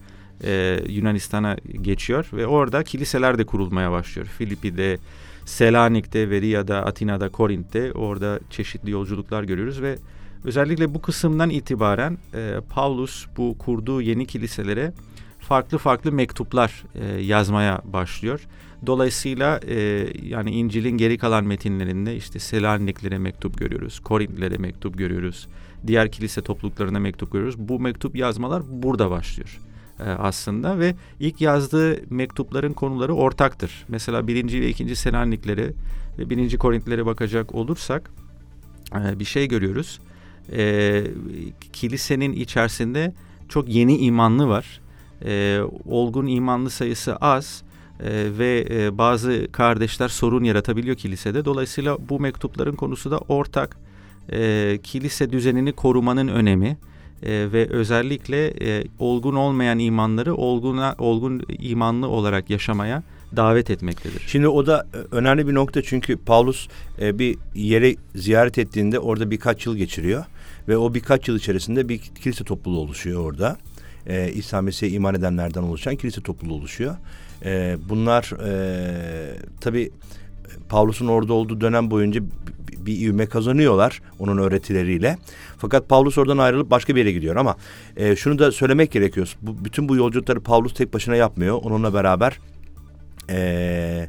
e, 0.43 0.79
Yunanistan'a 0.89 1.55
geçiyor 1.81 2.29
ve 2.33 2.47
orada 2.47 2.83
kiliseler 2.83 3.37
de 3.37 3.45
kurulmaya 3.45 3.91
başlıyor. 3.91 4.27
Filipi'de, 4.27 4.97
Selanik'te, 5.45 6.29
Veriya'da, 6.29 6.85
Atina'da, 6.85 7.29
Korint'te 7.29 7.93
orada 7.93 8.39
çeşitli 8.49 8.91
yolculuklar 8.91 9.43
görüyoruz 9.43 9.81
ve 9.81 9.97
özellikle 10.43 10.93
bu 10.93 11.01
kısımdan 11.01 11.49
itibaren 11.49 12.17
e, 12.33 12.55
Paulus 12.69 13.25
bu 13.37 13.57
kurduğu 13.57 14.01
yeni 14.01 14.25
kiliselere 14.25 14.93
farklı 15.39 15.77
farklı 15.77 16.11
mektuplar 16.11 16.83
e, 16.95 17.21
yazmaya 17.21 17.81
başlıyor. 17.93 18.39
Dolayısıyla 18.85 19.59
e, 19.67 20.07
yani 20.23 20.51
İncil'in 20.51 20.97
geri 20.97 21.17
kalan 21.17 21.45
metinlerinde 21.45 22.15
işte 22.15 22.39
Selaniklere 22.39 23.17
mektup 23.17 23.57
görüyoruz, 23.57 23.99
Korintlere 23.99 24.57
mektup 24.57 24.97
görüyoruz, 24.97 25.47
diğer 25.87 26.11
kilise 26.11 26.41
topluluklarına 26.41 26.99
mektup 26.99 27.31
görüyoruz. 27.31 27.59
Bu 27.59 27.79
mektup 27.79 28.15
yazmalar 28.15 28.63
burada 28.69 29.11
başlıyor 29.11 29.66
aslında 30.03 30.79
ve 30.79 30.95
ilk 31.19 31.41
yazdığı 31.41 31.99
mektupların 32.09 32.73
konuları 32.73 33.13
ortaktır. 33.13 33.85
Mesela 33.87 34.27
birinci 34.27 34.61
ve 34.61 34.69
ikinci 34.69 34.95
Selanikleri 34.95 35.73
ve 36.19 36.29
birinci 36.29 36.57
Korintlere 36.57 37.05
bakacak 37.05 37.55
olursak 37.55 38.11
e, 38.95 39.19
bir 39.19 39.25
şey 39.25 39.47
görüyoruz. 39.47 39.99
E, 40.51 41.03
kilisenin 41.73 42.33
içerisinde 42.33 43.13
çok 43.49 43.69
yeni 43.69 43.97
imanlı 43.97 44.47
var. 44.47 44.81
E, 45.25 45.59
olgun 45.85 46.27
imanlı 46.27 46.69
sayısı 46.69 47.15
az 47.15 47.63
e, 47.99 48.37
ve 48.37 48.67
e, 48.69 48.97
bazı 48.97 49.47
kardeşler 49.51 50.07
sorun 50.07 50.43
yaratabiliyor 50.43 50.95
kilisede. 50.95 51.45
Dolayısıyla 51.45 51.97
bu 52.09 52.19
mektupların 52.19 52.75
konusu 52.75 53.11
da 53.11 53.17
ortak. 53.17 53.77
E, 54.31 54.79
kilise 54.83 55.31
düzenini 55.31 55.73
korumanın 55.73 56.27
önemi 56.27 56.77
e, 57.23 57.51
ve 57.51 57.69
özellikle 57.69 58.47
e, 58.47 58.83
olgun 58.99 59.35
olmayan 59.35 59.79
imanları 59.79 60.35
olguna 60.35 60.95
olgun 60.97 61.43
imanlı 61.59 62.07
olarak 62.07 62.49
yaşamaya 62.49 63.03
davet 63.35 63.69
etmektedir. 63.69 64.23
Şimdi 64.27 64.47
o 64.47 64.65
da 64.65 64.87
e, 64.93 65.15
önemli 65.15 65.47
bir 65.47 65.53
nokta 65.53 65.81
çünkü 65.81 66.17
Paulus 66.17 66.67
e, 67.01 67.19
bir 67.19 67.37
yere 67.55 67.95
ziyaret 68.15 68.57
ettiğinde 68.57 68.99
orada 68.99 69.31
birkaç 69.31 69.65
yıl 69.65 69.77
geçiriyor 69.77 70.25
ve 70.67 70.77
o 70.77 70.93
birkaç 70.93 71.27
yıl 71.27 71.37
içerisinde 71.37 71.89
bir 71.89 71.97
kilise 71.97 72.43
topluluğu 72.43 72.79
oluşuyor 72.79 73.21
orada. 73.21 73.57
E, 74.07 74.31
İsa 74.31 74.61
Mesih'e 74.61 74.89
iman 74.89 75.15
edenlerden 75.15 75.63
oluşan 75.63 75.95
kilise 75.95 76.21
topluluğu 76.21 76.53
oluşuyor. 76.53 76.95
E, 77.45 77.77
bunlar 77.89 78.31
e, 78.47 79.33
tabii 79.61 79.91
Paulus'un 80.69 81.07
orada 81.07 81.33
olduğu 81.33 81.61
dönem 81.61 81.91
boyunca 81.91 82.21
bir 82.87 83.01
ivme 83.01 83.25
kazanıyorlar 83.25 84.01
onun 84.19 84.37
öğretileriyle. 84.37 85.17
Fakat 85.57 85.89
Paulus 85.89 86.17
oradan 86.17 86.37
ayrılıp 86.37 86.71
başka 86.71 86.95
bir 86.95 86.99
yere 86.99 87.11
gidiyor 87.11 87.35
ama 87.35 87.55
e, 87.97 88.15
şunu 88.15 88.39
da 88.39 88.51
söylemek 88.51 88.91
gerekiyor. 88.91 89.35
Bu, 89.41 89.65
bütün 89.65 89.89
bu 89.89 89.95
yolculukları 89.95 90.39
Paulus 90.39 90.73
tek 90.73 90.93
başına 90.93 91.15
yapmıyor. 91.15 91.59
Onunla 91.63 91.93
beraber 91.93 92.39
e, 93.29 94.07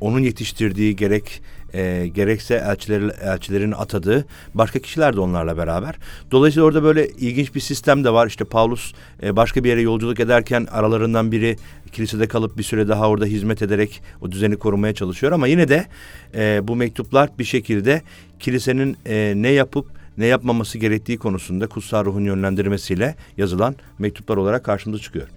onun 0.00 0.20
yetiştirdiği 0.20 0.96
gerek 0.96 1.42
e, 1.74 2.06
gerekse 2.14 2.54
elçiler, 2.54 3.02
elçilerin 3.22 3.72
atadığı 3.72 4.26
başka 4.54 4.78
kişiler 4.78 5.16
de 5.16 5.20
onlarla 5.20 5.56
beraber. 5.56 5.94
Dolayısıyla 6.30 6.66
orada 6.66 6.82
böyle 6.82 7.08
ilginç 7.08 7.54
bir 7.54 7.60
sistem 7.60 8.04
de 8.04 8.12
var. 8.12 8.26
İşte 8.26 8.44
Paulus 8.44 8.92
e, 9.22 9.36
başka 9.36 9.64
bir 9.64 9.68
yere 9.68 9.80
yolculuk 9.80 10.20
ederken 10.20 10.66
aralarından 10.70 11.32
biri 11.32 11.56
kilisede 11.92 12.28
kalıp 12.28 12.58
bir 12.58 12.62
süre 12.62 12.88
daha 12.88 13.08
orada 13.08 13.24
hizmet 13.24 13.62
ederek 13.62 14.02
o 14.20 14.32
düzeni 14.32 14.56
korumaya 14.56 14.94
çalışıyor. 14.94 15.32
Ama 15.32 15.46
yine 15.46 15.68
de 15.68 15.86
e, 16.34 16.68
bu 16.68 16.76
mektuplar 16.76 17.30
bir 17.38 17.44
şekilde 17.44 18.02
kilisenin 18.40 18.96
e, 19.06 19.32
ne 19.36 19.48
yapıp 19.48 19.86
ne 20.18 20.26
yapmaması 20.26 20.78
gerektiği 20.78 21.18
konusunda 21.18 21.66
kutsal 21.66 22.04
ruhun 22.04 22.24
yönlendirmesiyle 22.24 23.16
yazılan 23.36 23.76
mektuplar 23.98 24.36
olarak 24.36 24.64
karşımıza 24.64 25.02
çıkıyor. 25.02 25.28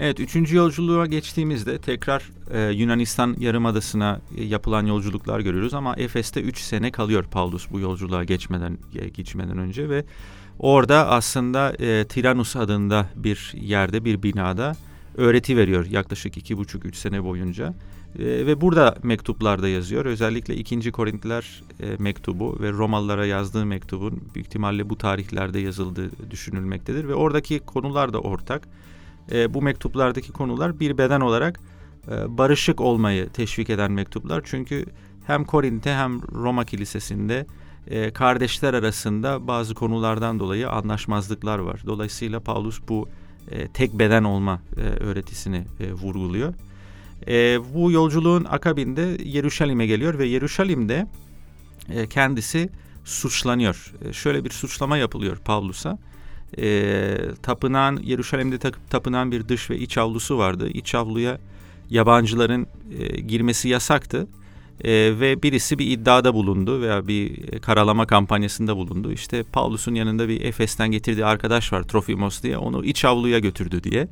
Evet, 0.00 0.20
üçüncü 0.20 0.56
yolculuğa 0.56 1.06
geçtiğimizde 1.06 1.78
tekrar 1.78 2.30
e, 2.52 2.72
Yunanistan 2.72 3.36
Yarımadası'na 3.38 4.20
e, 4.36 4.44
yapılan 4.44 4.86
yolculuklar 4.86 5.40
görüyoruz 5.40 5.74
ama 5.74 5.94
Efes'te 5.96 6.40
üç 6.40 6.60
sene 6.60 6.90
kalıyor 6.90 7.24
Paulus 7.24 7.70
bu 7.70 7.80
yolculuğa 7.80 8.24
geçmeden 8.24 8.78
e, 8.94 9.08
geçmeden 9.08 9.58
önce 9.58 9.88
ve 9.88 10.04
orada 10.58 11.08
aslında 11.08 11.72
e, 11.80 12.04
Tiranus 12.04 12.56
adında 12.56 13.06
bir 13.16 13.52
yerde 13.60 14.04
bir 14.04 14.22
binada 14.22 14.76
öğreti 15.16 15.56
veriyor 15.56 15.86
yaklaşık 15.86 16.36
iki 16.36 16.56
buçuk 16.58 16.84
üç 16.84 16.96
sene 16.96 17.24
boyunca. 17.24 17.74
E, 18.18 18.46
ve 18.46 18.60
burada 18.60 18.94
mektuplarda 19.02 19.68
yazıyor. 19.68 20.04
Özellikle 20.04 20.56
2. 20.56 20.92
Korintliler 20.92 21.62
e, 21.80 21.96
mektubu 21.98 22.58
ve 22.60 22.72
Romalılara 22.72 23.26
yazdığı 23.26 23.66
mektubun 23.66 24.22
büyük 24.34 24.46
ihtimalle 24.46 24.90
bu 24.90 24.98
tarihlerde 24.98 25.58
yazıldığı 25.58 26.30
düşünülmektedir. 26.30 27.08
Ve 27.08 27.14
oradaki 27.14 27.58
konular 27.58 28.12
da 28.12 28.20
ortak. 28.20 28.68
E, 29.32 29.54
bu 29.54 29.62
mektuplardaki 29.62 30.32
konular 30.32 30.80
bir 30.80 30.98
beden 30.98 31.20
olarak 31.20 31.60
e, 32.10 32.38
barışık 32.38 32.80
olmayı 32.80 33.28
teşvik 33.28 33.70
eden 33.70 33.92
mektuplar. 33.92 34.42
Çünkü 34.44 34.84
hem 35.26 35.44
Korint'te 35.44 35.94
hem 35.94 36.22
Roma 36.22 36.64
Kilisesi'nde 36.64 37.46
e, 37.86 38.10
kardeşler 38.10 38.74
arasında 38.74 39.46
bazı 39.46 39.74
konulardan 39.74 40.40
dolayı 40.40 40.70
anlaşmazlıklar 40.70 41.58
var. 41.58 41.82
Dolayısıyla 41.86 42.40
Paulus 42.40 42.80
bu 42.88 43.08
tek 43.74 43.98
beden 43.98 44.24
olma 44.24 44.60
öğretisini 45.00 45.64
vurguluyor. 46.02 46.54
E, 47.28 47.60
bu 47.74 47.92
yolculuğun 47.92 48.44
akabinde 48.44 49.16
Yeruşalim'e 49.24 49.86
geliyor 49.86 50.18
ve 50.18 50.26
Yeruşalim'de 50.26 51.06
e, 51.90 52.06
kendisi 52.06 52.68
suçlanıyor. 53.04 53.94
E, 54.08 54.12
şöyle 54.12 54.44
bir 54.44 54.50
suçlama 54.50 54.96
yapılıyor 54.96 55.36
Pavlus'a. 55.36 55.98
E, 56.58 57.16
tapınağın 57.42 57.96
Yeruşalim'de 57.96 58.58
tapınağın 58.90 59.32
bir 59.32 59.48
dış 59.48 59.70
ve 59.70 59.78
iç 59.78 59.98
avlusu 59.98 60.38
vardı. 60.38 60.68
İç 60.68 60.94
avluya 60.94 61.38
yabancıların 61.90 62.66
e, 62.98 63.20
girmesi 63.20 63.68
yasaktı. 63.68 64.26
E, 64.84 64.90
ve 65.20 65.42
birisi 65.42 65.78
bir 65.78 65.86
iddiada 65.86 66.34
bulundu 66.34 66.82
veya 66.82 67.08
bir 67.08 67.48
karalama 67.60 68.06
kampanyasında 68.06 68.76
bulundu. 68.76 69.12
İşte 69.12 69.42
Paulus'un 69.42 69.94
yanında 69.94 70.28
bir 70.28 70.40
Efes'ten 70.40 70.90
getirdiği 70.90 71.24
arkadaş 71.24 71.72
var 71.72 71.82
Trofimos 71.82 72.42
diye 72.42 72.58
onu 72.58 72.84
iç 72.84 73.04
avluya 73.04 73.38
götürdü 73.38 73.84
diye. 73.84 74.08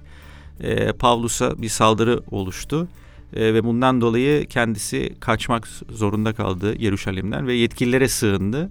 E, 0.61 0.92
Paulus'a 0.92 1.62
bir 1.62 1.68
saldırı 1.68 2.20
oluştu 2.31 2.88
e, 3.32 3.54
ve 3.54 3.64
bundan 3.64 4.00
dolayı 4.00 4.46
kendisi 4.46 5.14
kaçmak 5.20 5.68
zorunda 5.90 6.32
kaldı 6.32 6.74
Yeruşalim'den 6.78 7.46
ve 7.46 7.54
yetkililere 7.54 8.08
sığındı 8.08 8.70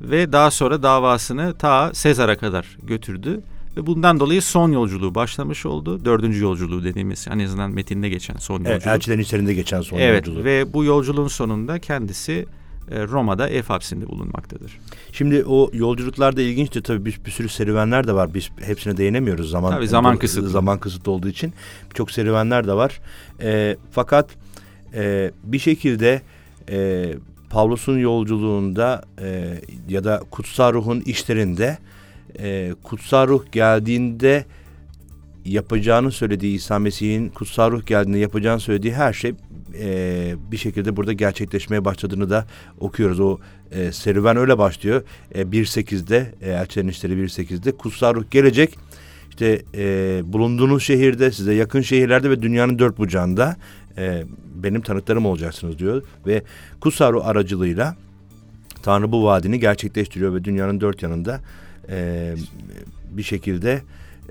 ve 0.00 0.32
daha 0.32 0.50
sonra 0.50 0.82
davasını 0.82 1.54
ta 1.58 1.94
Sezar'a 1.94 2.36
kadar 2.36 2.76
götürdü 2.82 3.40
ve 3.76 3.86
bundan 3.86 4.20
dolayı 4.20 4.42
son 4.42 4.72
yolculuğu 4.72 5.14
başlamış 5.14 5.66
oldu. 5.66 6.04
Dördüncü 6.04 6.42
yolculuğu 6.42 6.84
dediğimiz 6.84 7.26
en 7.30 7.38
azından 7.38 7.70
metinde 7.70 8.08
geçen 8.08 8.36
son 8.36 8.54
yolculuk. 8.54 8.72
Evet, 8.72 8.86
elçilerin 8.86 9.20
içerisinde 9.20 9.54
geçen 9.54 9.80
son 9.80 9.98
evet, 9.98 10.26
yolculuğu. 10.26 10.44
Ve 10.44 10.72
bu 10.72 10.84
yolculuğun 10.84 11.28
sonunda 11.28 11.78
kendisi 11.78 12.46
Roma'da 12.92 13.48
ev 13.48 13.62
hapsinde 13.62 14.06
bulunmaktadır. 14.08 14.78
Şimdi 15.12 15.44
o 15.44 15.70
yolculuklarda 15.72 16.42
ilginçti 16.42 16.82
tabii 16.82 17.04
bir, 17.04 17.20
bir 17.26 17.30
sürü 17.30 17.48
serüvenler 17.48 18.06
de 18.06 18.12
var. 18.12 18.34
Biz 18.34 18.50
hepsine 18.60 18.96
değinemiyoruz 18.96 19.50
zaman 19.50 19.70
tabii 19.70 19.88
zaman 19.88 20.16
kısıtlı. 20.16 20.48
Zaman 20.48 20.78
kısıtlı 20.78 21.12
olduğu 21.12 21.28
için 21.28 21.52
çok 21.94 22.10
serüvenler 22.10 22.66
de 22.66 22.72
var. 22.72 23.00
E, 23.42 23.76
fakat 23.90 24.30
e, 24.94 25.30
bir 25.44 25.58
şekilde 25.58 26.22
e, 26.70 27.08
Pavlus'un 27.50 27.98
yolculuğunda 27.98 29.02
e, 29.22 29.58
ya 29.88 30.04
da 30.04 30.22
kutsal 30.30 30.72
ruhun 30.72 31.00
işlerinde 31.00 31.78
e, 32.38 32.74
kutsal 32.82 33.28
ruh 33.28 33.52
geldiğinde 33.52 34.44
yapacağını 35.44 36.12
söylediği 36.12 36.56
İsa 36.56 36.78
Mesih'in 36.78 37.28
kutsal 37.28 37.72
ruh 37.72 37.86
geldiğinde 37.86 38.18
yapacağını 38.18 38.60
söylediği 38.60 38.94
her 38.94 39.12
şey 39.12 39.34
e, 39.80 40.34
bir 40.52 40.56
şekilde 40.56 40.96
burada 40.96 41.12
gerçekleşmeye 41.12 41.84
başladığını 41.84 42.30
da 42.30 42.46
okuyoruz. 42.80 43.20
O 43.20 43.38
e, 43.70 43.92
serüven 43.92 44.36
öyle 44.36 44.58
başlıyor. 44.58 45.02
E, 45.34 45.42
1.8'de 45.42 46.34
e, 46.42 46.50
Elçilerin 46.50 46.88
İşleri 46.88 47.12
1.8'de 47.12 47.72
kutsal 47.72 48.14
ruh 48.14 48.30
gelecek. 48.30 48.78
İşte 49.30 49.62
e, 49.74 50.20
bulunduğunuz 50.24 50.82
şehirde 50.82 51.30
size 51.30 51.54
yakın 51.54 51.80
şehirlerde 51.80 52.30
ve 52.30 52.42
dünyanın 52.42 52.78
dört 52.78 52.98
bucağında 52.98 53.56
e, 53.98 54.24
benim 54.54 54.80
tanıklarım 54.80 55.26
olacaksınız 55.26 55.78
diyor. 55.78 56.02
Ve 56.26 56.42
kutsal 56.80 57.12
ruh 57.12 57.26
aracılığıyla 57.26 57.96
Tanrı 58.82 59.12
bu 59.12 59.24
vaadini 59.24 59.60
gerçekleştiriyor 59.60 60.34
ve 60.34 60.44
dünyanın 60.44 60.80
dört 60.80 61.02
yanında 61.02 61.40
e, 61.88 62.34
bir 63.10 63.22
şekilde 63.22 63.82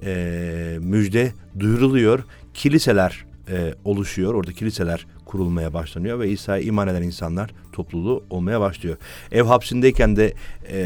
e, 0.04 0.78
müjde 0.82 1.32
duyuruluyor. 1.60 2.24
Kiliseler 2.54 3.26
e, 3.50 3.74
oluşuyor. 3.86 4.34
Orada 4.34 4.52
kiliseler 4.52 5.06
kurulmaya 5.32 5.74
başlanıyor 5.74 6.20
ve 6.20 6.30
İsa'ya 6.30 6.64
iman 6.64 6.88
eden 6.88 7.02
insanlar 7.02 7.52
topluluğu 7.72 8.24
olmaya 8.30 8.62
başlıyor. 8.62 8.98
Ev 9.32 9.44
hapsindeyken 9.44 10.16
de 10.16 10.34
e, 10.68 10.78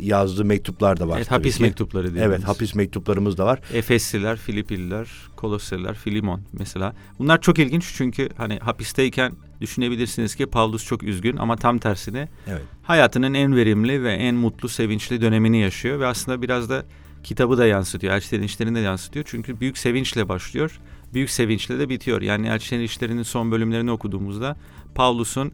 yazdığı 0.00 0.44
mektuplar 0.44 1.00
da 1.00 1.08
var. 1.08 1.16
Evet, 1.16 1.30
hapis 1.30 1.56
ki. 1.56 1.62
mektupları 1.62 2.14
diyoruz. 2.14 2.32
Evet 2.32 2.48
hapis 2.48 2.74
mektuplarımız 2.74 3.38
da 3.38 3.46
var. 3.46 3.60
Efesliler, 3.74 4.36
Filipililer, 4.36 5.08
Kolosseliler, 5.36 5.94
Filimon 5.94 6.42
mesela. 6.52 6.92
Bunlar 7.18 7.40
çok 7.40 7.58
ilginç 7.58 7.94
çünkü 7.96 8.28
hani 8.36 8.58
hapisteyken 8.58 9.32
düşünebilirsiniz 9.60 10.34
ki 10.34 10.46
Paulus 10.46 10.84
çok 10.84 11.02
üzgün 11.02 11.36
ama 11.36 11.56
tam 11.56 11.78
tersine 11.78 12.28
evet. 12.46 12.62
hayatının 12.82 13.34
en 13.34 13.56
verimli 13.56 14.02
ve 14.02 14.12
en 14.12 14.34
mutlu, 14.34 14.68
sevinçli 14.68 15.20
dönemini 15.20 15.60
yaşıyor 15.60 16.00
ve 16.00 16.06
aslında 16.06 16.42
biraz 16.42 16.70
da 16.70 16.84
kitabı 17.22 17.58
da 17.58 17.66
yansıtıyor. 17.66 18.14
Elçilerin 18.14 18.42
işlerini 18.42 18.74
de 18.74 18.80
yansıtıyor. 18.80 19.24
Çünkü 19.28 19.60
büyük 19.60 19.78
sevinçle 19.78 20.28
başlıyor. 20.28 20.80
Büyük 21.14 21.30
sevinçle 21.30 21.78
de 21.78 21.88
bitiyor. 21.88 22.22
Yani 22.22 22.48
Elçilerin 22.48 22.84
işlerinin 22.84 23.22
son 23.22 23.52
bölümlerini 23.52 23.90
okuduğumuzda 23.90 24.56
Paulus'un 24.94 25.52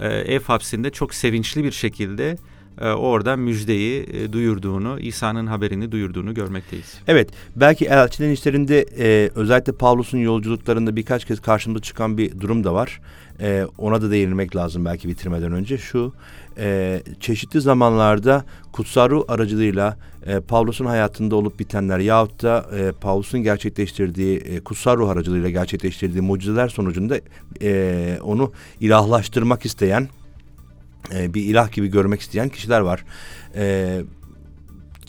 e, 0.00 0.08
ev 0.08 0.40
hapsinde 0.40 0.90
çok 0.90 1.14
sevinçli 1.14 1.64
bir 1.64 1.72
şekilde 1.72 2.36
orada 2.80 3.36
müjdeyi 3.36 4.06
e, 4.12 4.32
duyurduğunu, 4.32 5.00
İsa'nın 5.00 5.46
haberini 5.46 5.92
duyurduğunu 5.92 6.34
görmekteyiz. 6.34 6.94
Evet, 7.06 7.30
belki 7.56 7.84
elçilerin 7.84 8.32
işlerinde 8.32 8.86
e, 8.98 9.30
özellikle 9.34 9.72
Pavlus'un 9.72 10.18
yolculuklarında 10.18 10.96
birkaç 10.96 11.24
kez 11.24 11.40
karşımıza 11.40 11.82
çıkan 11.82 12.18
bir 12.18 12.40
durum 12.40 12.64
da 12.64 12.74
var. 12.74 13.00
E, 13.40 13.66
ona 13.78 14.02
da 14.02 14.10
değinmek 14.10 14.56
lazım 14.56 14.84
belki 14.84 15.08
bitirmeden 15.08 15.52
önce. 15.52 15.78
Şu, 15.78 16.12
e, 16.58 17.02
çeşitli 17.20 17.60
zamanlarda 17.60 18.44
kutsal 18.72 19.10
ruh 19.10 19.24
aracılığıyla 19.28 19.98
e, 20.26 20.40
Pavlus'un 20.40 20.86
hayatında 20.86 21.36
olup 21.36 21.58
bitenler 21.58 21.98
yahut 21.98 22.42
da 22.42 22.66
e, 22.78 22.92
Pavlus'un 22.92 23.42
gerçekleştirdiği, 23.42 24.38
e, 24.38 24.60
kutsal 24.60 24.96
ruh 24.96 25.08
aracılığıyla 25.08 25.50
gerçekleştirdiği 25.50 26.22
mucizeler 26.22 26.68
sonucunda 26.68 27.20
e, 27.62 28.18
onu 28.22 28.52
ilahlaştırmak 28.80 29.64
isteyen, 29.64 30.08
e, 31.14 31.34
bir 31.34 31.42
ilah 31.42 31.72
gibi 31.72 31.88
görmek 31.88 32.20
isteyen 32.20 32.48
kişiler 32.48 32.80
var. 32.80 33.04
E, 33.56 34.00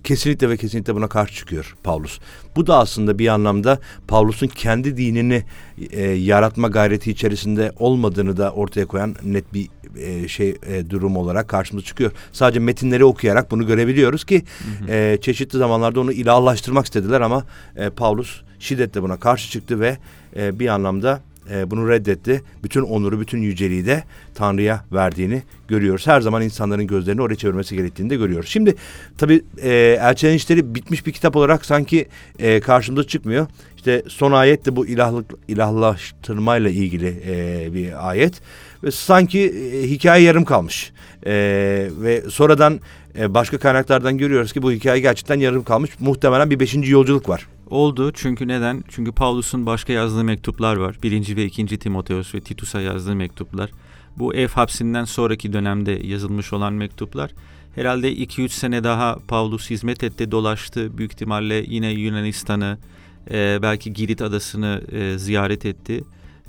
kesinlikle 0.06 0.50
ve 0.50 0.58
kesinlikle 0.58 0.96
buna 0.96 1.08
karşı 1.08 1.36
çıkıyor 1.36 1.76
Pavlus. 1.84 2.20
Bu 2.56 2.68
da 2.68 2.78
aslında 2.78 3.20
bir 3.20 3.28
anlamda 3.28 3.80
Pavlus'un 4.08 4.48
kendi 4.48 4.98
dinini 4.98 5.44
e, 5.92 6.02
yaratma 6.02 6.68
gayreti 6.68 7.12
içerisinde 7.12 7.72
olmadığını 7.80 8.38
da 8.38 8.52
ortaya 8.52 8.86
koyan 8.86 9.16
net 9.24 9.54
bir 9.54 9.70
e, 9.98 10.28
şey 10.28 10.58
e, 10.68 10.90
durum 10.90 11.18
olarak 11.18 11.48
karşımıza 11.48 11.86
çıkıyor. 11.86 12.12
Sadece 12.32 12.60
metinleri 12.60 13.06
okuyarak 13.06 13.52
bunu 13.52 13.68
görebiliyoruz 13.68 14.24
ki 14.24 14.44
hı 14.58 14.86
hı. 14.86 14.92
E, 14.92 15.18
çeşitli 15.22 15.58
zamanlarda 15.58 16.00
onu 16.00 16.12
ilahlaştırmak 16.12 16.86
istediler 16.86 17.22
ama 17.22 17.44
e, 17.76 17.90
Pavlus 17.90 18.42
şiddetle 18.60 19.02
buna 19.02 19.18
karşı 19.18 19.52
çıktı 19.52 19.80
ve 19.80 19.98
e, 20.36 20.60
bir 20.60 20.68
anlamda 20.68 21.22
e, 21.52 21.72
bunu 21.72 21.90
reddetti. 21.90 22.42
Bütün 22.64 22.82
onuru, 22.82 23.20
bütün 23.20 23.42
yüceliği 23.42 23.86
de 23.86 24.04
Tanrı'ya 24.36 24.86
verdiğini 24.92 25.44
görüyoruz. 25.68 26.08
Her 26.08 26.22
zaman 26.22 26.42
insanların 26.42 26.88
gözlerini 26.88 27.22
oraya 27.22 27.36
çevirmesi 27.36 27.76
gerektiğini 27.76 28.10
de 28.10 28.16
görüyoruz. 28.16 28.50
Şimdi 28.50 28.76
tabii 29.18 29.42
e, 29.62 29.98
Elçilerin 30.02 30.36
İşleri 30.36 30.76
bitmiş 30.76 31.06
bir 31.06 31.12
kitap 31.12 31.36
olarak 31.36 31.66
sanki 31.66 32.08
e, 32.40 32.60
karşımıza 32.60 33.08
çıkmıyor. 33.08 33.48
İşte 33.78 34.04
son 34.08 34.32
ayet 34.32 34.66
de 34.66 34.76
bu 34.76 34.88
ilahlık, 34.88 35.32
ilahlaştırmayla 35.48 36.70
ilgili 36.70 37.18
e, 37.28 37.74
bir 37.74 38.10
ayet. 38.10 38.42
Ve 38.84 38.92
sanki 38.92 39.40
e, 39.40 39.90
hikaye 39.90 40.24
yarım 40.24 40.46
kalmış. 40.46 40.92
E, 41.26 41.34
ve 42.02 42.22
sonradan 42.30 42.80
e, 43.20 43.34
başka 43.34 43.58
kaynaklardan 43.58 44.18
görüyoruz 44.18 44.54
ki 44.54 44.62
bu 44.62 44.72
hikaye 44.72 45.02
gerçekten 45.02 45.40
yarım 45.40 45.64
kalmış. 45.64 45.92
Muhtemelen 46.00 46.50
bir 46.50 46.60
beşinci 46.60 46.92
yolculuk 46.92 47.30
var. 47.30 47.48
Oldu 47.70 48.12
çünkü 48.12 48.48
neden? 48.48 48.84
Çünkü 48.88 49.12
Paulus'un 49.12 49.66
başka 49.66 49.94
yazdığı 49.94 50.24
mektuplar 50.24 50.76
var. 50.76 50.98
Birinci 51.04 51.36
ve 51.36 51.46
ikinci 51.46 51.78
Timoteos 51.78 52.36
ve 52.36 52.42
Titus'a 52.42 52.82
yazdığı 52.82 53.16
mektuplar. 53.16 53.70
Bu 54.18 54.34
ev 54.34 54.48
hapsinden 54.48 55.06
sonraki 55.06 55.54
dönemde 55.54 55.92
yazılmış 55.92 56.54
olan 56.54 56.74
mektuplar. 56.74 57.32
Herhalde 57.76 58.14
2-3 58.14 58.50
sene 58.50 58.84
daha 58.84 59.18
Paulus 59.28 59.70
hizmet 59.70 60.04
etti, 60.04 60.32
dolaştı. 60.32 60.98
Büyük 60.98 61.12
ihtimalle 61.12 61.66
yine 61.68 61.92
Yunanistan'ı, 61.92 62.78
e, 63.32 63.60
belki 63.62 63.94
Girit 63.94 64.22
adasını 64.22 64.82
e, 64.92 65.18
ziyaret 65.18 65.66
etti. 65.66 66.04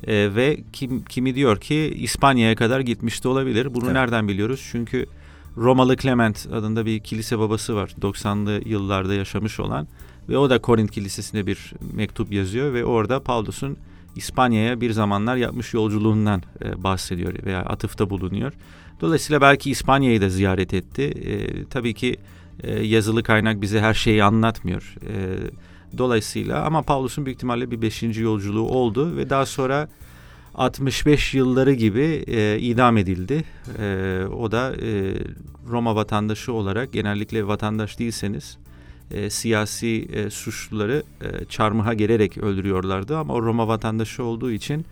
E, 0.07 0.35
ve 0.35 0.59
kim 0.73 1.03
kimi 1.05 1.35
diyor 1.35 1.59
ki 1.59 1.93
İspanya'ya 1.97 2.55
kadar 2.55 2.79
gitmiş 2.79 3.23
de 3.23 3.27
olabilir. 3.27 3.73
Bunu 3.73 3.85
evet. 3.85 3.93
nereden 3.93 4.27
biliyoruz? 4.27 4.67
Çünkü 4.71 5.05
Romalı 5.57 5.97
Clement 5.97 6.47
adında 6.53 6.85
bir 6.85 6.99
kilise 6.99 7.39
babası 7.39 7.75
var. 7.75 7.95
90'lı 8.01 8.61
yıllarda 8.69 9.13
yaşamış 9.13 9.59
olan 9.59 9.87
ve 10.29 10.37
o 10.37 10.49
da 10.49 10.59
Korint 10.61 10.91
Kilisesi'ne 10.91 11.47
bir 11.47 11.73
mektup 11.93 12.31
yazıyor 12.31 12.73
ve 12.73 12.85
orada 12.85 13.23
Paulus'un 13.23 13.77
İspanya'ya 14.15 14.81
bir 14.81 14.91
zamanlar 14.91 15.35
yapmış 15.35 15.73
yolculuğundan 15.73 16.43
e, 16.63 16.83
bahsediyor 16.83 17.45
veya 17.45 17.59
atıfta 17.61 18.09
bulunuyor. 18.09 18.53
Dolayısıyla 19.01 19.41
belki 19.41 19.71
İspanya'yı 19.71 20.21
da 20.21 20.29
ziyaret 20.29 20.73
etti. 20.73 21.01
E, 21.03 21.65
tabii 21.65 21.93
ki 21.93 22.17
e, 22.63 22.83
yazılı 22.83 23.23
kaynak 23.23 23.61
bize 23.61 23.79
her 23.79 23.93
şeyi 23.93 24.23
anlatmıyor. 24.23 24.95
E, 25.07 25.37
dolayısıyla 25.97 26.65
ama 26.65 26.81
Paulus'un 26.81 27.25
büyük 27.25 27.37
ihtimalle 27.37 27.71
bir 27.71 27.81
beşinci 27.81 28.21
yolculuğu 28.21 28.69
oldu 28.69 29.17
ve 29.17 29.29
daha 29.29 29.45
sonra 29.45 29.89
65 30.55 31.33
yılları 31.33 31.73
gibi 31.73 32.23
e, 32.27 32.59
idam 32.59 32.97
edildi. 32.97 33.43
E, 33.79 34.21
o 34.37 34.51
da 34.51 34.75
e, 34.81 35.13
Roma 35.69 35.95
vatandaşı 35.95 36.53
olarak 36.53 36.93
genellikle 36.93 37.47
vatandaş 37.47 37.99
değilseniz 37.99 38.57
e, 39.11 39.29
siyasi 39.29 40.07
e, 40.13 40.29
suçluları 40.29 41.03
e, 41.21 41.45
çarmıha 41.45 41.93
gererek 41.93 42.37
öldürüyorlardı 42.37 43.17
ama 43.17 43.33
o 43.33 43.41
Roma 43.41 43.67
vatandaşı 43.67 44.23
olduğu 44.23 44.51
için 44.51 44.85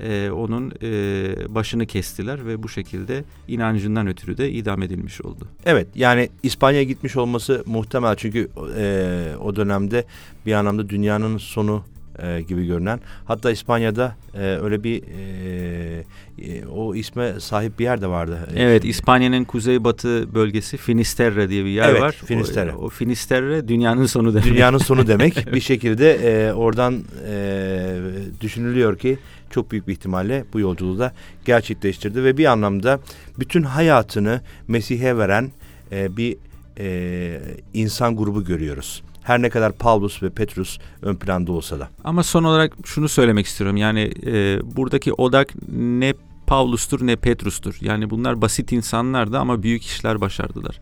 e, 0.00 0.30
onun 0.30 0.72
e, 0.82 1.54
başını 1.54 1.86
kestiler 1.86 2.46
ve 2.46 2.62
bu 2.62 2.68
şekilde 2.68 3.24
inancından 3.48 4.06
ötürü 4.06 4.38
de 4.38 4.50
idam 4.50 4.82
edilmiş 4.82 5.20
oldu. 5.20 5.48
Evet 5.64 5.88
yani 5.94 6.28
İspanya'ya 6.42 6.84
gitmiş 6.84 7.16
olması 7.16 7.62
muhtemel 7.66 8.16
çünkü 8.16 8.48
e, 8.76 9.36
o 9.40 9.56
dönemde 9.56 10.04
bir 10.46 10.52
anlamda 10.52 10.88
dünyanın 10.88 11.38
sonu 11.38 11.84
e, 12.18 12.42
gibi 12.42 12.66
görünen. 12.66 13.00
Hatta 13.24 13.50
İspanya'da 13.50 14.16
e, 14.34 14.38
öyle 14.38 14.84
bir 14.84 15.02
e, 15.02 16.04
e, 16.38 16.66
o 16.66 16.94
isme 16.94 17.40
sahip 17.40 17.78
bir 17.78 17.84
yer 17.84 18.02
de 18.02 18.06
vardı. 18.06 18.38
Evet 18.56 18.84
İspanya'nın 18.84 19.44
kuzeybatı 19.44 20.34
bölgesi 20.34 20.76
Finisterre 20.76 21.48
diye 21.48 21.64
bir 21.64 21.70
yer 21.70 21.88
evet, 21.88 22.00
var. 22.00 22.12
Finisterre. 22.12 22.72
O, 22.74 22.84
o 22.84 22.88
Finisterre 22.88 23.68
dünyanın 23.68 24.06
sonu 24.06 24.34
demek. 24.34 24.44
Dünyanın 24.44 24.78
sonu 24.78 25.06
demek. 25.06 25.46
bir 25.54 25.60
şekilde 25.60 26.12
e, 26.12 26.52
oradan 26.52 27.04
e, 27.28 27.96
düşünülüyor 28.40 28.98
ki 28.98 29.18
çok 29.50 29.70
büyük 29.70 29.88
bir 29.88 29.92
ihtimalle 29.92 30.44
bu 30.52 30.60
yolculuğu 30.60 30.98
da 30.98 31.12
gerçekleştirdi 31.44 32.24
ve 32.24 32.36
bir 32.36 32.44
anlamda 32.44 33.00
bütün 33.38 33.62
hayatını 33.62 34.40
Mesih'e 34.68 35.18
veren 35.18 35.50
e, 35.92 36.16
bir 36.16 36.36
e, 36.78 37.40
insan 37.74 38.16
grubu 38.16 38.44
görüyoruz. 38.44 39.02
Her 39.22 39.42
ne 39.42 39.50
kadar 39.50 39.72
Paulus 39.72 40.22
ve 40.22 40.30
Petrus 40.30 40.78
ön 41.02 41.16
planda 41.16 41.52
olsa 41.52 41.80
da. 41.80 41.88
Ama 42.04 42.22
son 42.22 42.44
olarak 42.44 42.72
şunu 42.84 43.08
söylemek 43.08 43.46
istiyorum. 43.46 43.76
Yani 43.76 44.12
e, 44.26 44.60
buradaki 44.76 45.12
odak 45.12 45.52
ne 45.78 46.14
Paulus'tur 46.46 47.06
ne 47.06 47.16
Petrus'tur. 47.16 47.76
Yani 47.80 48.10
bunlar 48.10 48.40
basit 48.40 48.72
insanlardı 48.72 49.38
ama 49.38 49.62
büyük 49.62 49.84
işler 49.84 50.20
başardılar. 50.20 50.80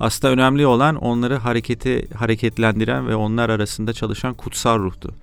Aslında 0.00 0.32
önemli 0.32 0.66
olan 0.66 0.96
onları 0.96 1.36
harekete 1.36 2.06
hareketlendiren 2.14 3.08
ve 3.08 3.16
onlar 3.16 3.48
arasında 3.48 3.92
çalışan 3.92 4.34
kutsal 4.34 4.78
ruhtu. 4.78 5.14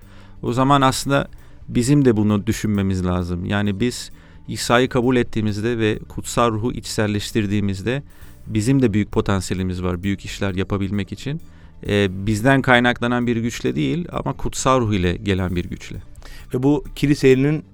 O 0.42 0.52
zaman 0.52 0.80
aslında 0.80 1.28
bizim 1.68 2.04
de 2.04 2.16
bunu 2.16 2.46
düşünmemiz 2.46 3.06
lazım. 3.06 3.44
Yani 3.44 3.80
biz 3.80 4.10
İsa'yı 4.48 4.88
kabul 4.88 5.16
ettiğimizde 5.16 5.78
ve 5.78 5.98
kutsal 5.98 6.52
ruhu 6.52 6.72
içselleştirdiğimizde 6.72 8.02
bizim 8.46 8.82
de 8.82 8.92
büyük 8.92 9.12
potansiyelimiz 9.12 9.82
var 9.82 10.02
büyük 10.02 10.24
işler 10.24 10.54
yapabilmek 10.54 11.12
için 11.12 11.40
e, 11.88 12.26
bizden 12.26 12.62
kaynaklanan 12.62 13.26
bir 13.26 13.36
güçle 13.36 13.74
değil 13.76 14.08
ama 14.12 14.32
kutsal 14.32 14.80
ruh 14.80 14.92
ile 14.92 15.16
gelen 15.16 15.56
bir 15.56 15.64
güçle. 15.64 15.96
Ve 16.54 16.62
bu 16.62 16.84
kilisenin 16.96 17.64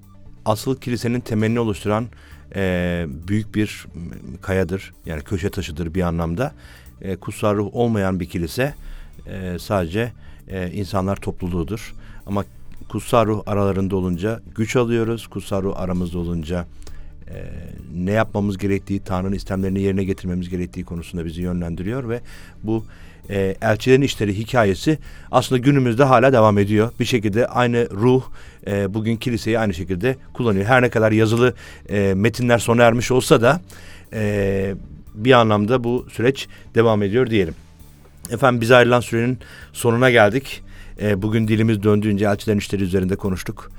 asıl 0.45 0.75
kilisenin 0.75 1.19
temelini 1.19 1.59
oluşturan 1.59 2.07
e, 2.55 3.05
büyük 3.27 3.55
bir 3.55 3.85
kayadır. 4.41 4.93
Yani 5.05 5.21
köşe 5.21 5.49
taşıdır 5.49 5.93
bir 5.93 6.01
anlamda. 6.01 6.53
E, 7.01 7.15
kutsal 7.15 7.55
ruh 7.55 7.69
olmayan 7.73 8.19
bir 8.19 8.25
kilise 8.25 8.73
e, 9.27 9.59
sadece 9.59 10.11
e, 10.47 10.71
insanlar 10.71 11.15
topluluğudur. 11.15 11.95
Ama 12.25 12.45
kutsal 12.89 13.25
ruh 13.25 13.41
aralarında 13.45 13.95
olunca 13.95 14.41
güç 14.55 14.75
alıyoruz. 14.75 15.27
Kutsal 15.27 15.63
ruh 15.63 15.79
aramızda 15.79 16.19
olunca 16.19 16.65
e, 17.29 17.43
ne 17.95 18.11
yapmamız 18.11 18.57
gerektiği, 18.57 18.99
Tanrı'nın 18.99 19.35
istemlerini 19.35 19.81
yerine 19.81 20.03
getirmemiz 20.03 20.49
gerektiği 20.49 20.85
konusunda 20.85 21.25
bizi 21.25 21.41
yönlendiriyor 21.41 22.09
ve 22.09 22.21
bu 22.63 22.85
e, 23.29 23.55
elçilerin 23.61 24.01
işleri 24.01 24.37
hikayesi 24.37 24.99
aslında 25.31 25.61
günümüzde 25.61 26.03
hala 26.03 26.33
devam 26.33 26.57
ediyor. 26.57 26.91
Bir 26.99 27.05
şekilde 27.05 27.47
aynı 27.47 27.89
ruh 27.91 28.23
e, 28.67 28.93
bugün 28.93 29.15
kiliseyi 29.15 29.59
aynı 29.59 29.73
şekilde 29.73 30.15
kullanıyor. 30.33 30.65
Her 30.65 30.81
ne 30.81 30.89
kadar 30.89 31.11
yazılı 31.11 31.53
e, 31.89 32.13
metinler 32.13 32.57
sona 32.57 32.83
ermiş 32.83 33.11
olsa 33.11 33.41
da 33.41 33.61
e, 34.13 34.75
bir 35.15 35.31
anlamda 35.31 35.83
bu 35.83 36.07
süreç 36.11 36.47
devam 36.75 37.03
ediyor 37.03 37.29
diyelim. 37.29 37.55
Efendim 38.31 38.61
biz 38.61 38.71
ayrılan 38.71 38.99
sürenin 38.99 39.39
sonuna 39.73 40.09
geldik. 40.09 40.63
E, 41.01 41.21
bugün 41.21 41.47
dilimiz 41.47 41.83
döndüğünce 41.83 42.25
elçilerin 42.25 42.59
işleri 42.59 42.83
üzerinde 42.83 43.15
konuştuk. 43.15 43.71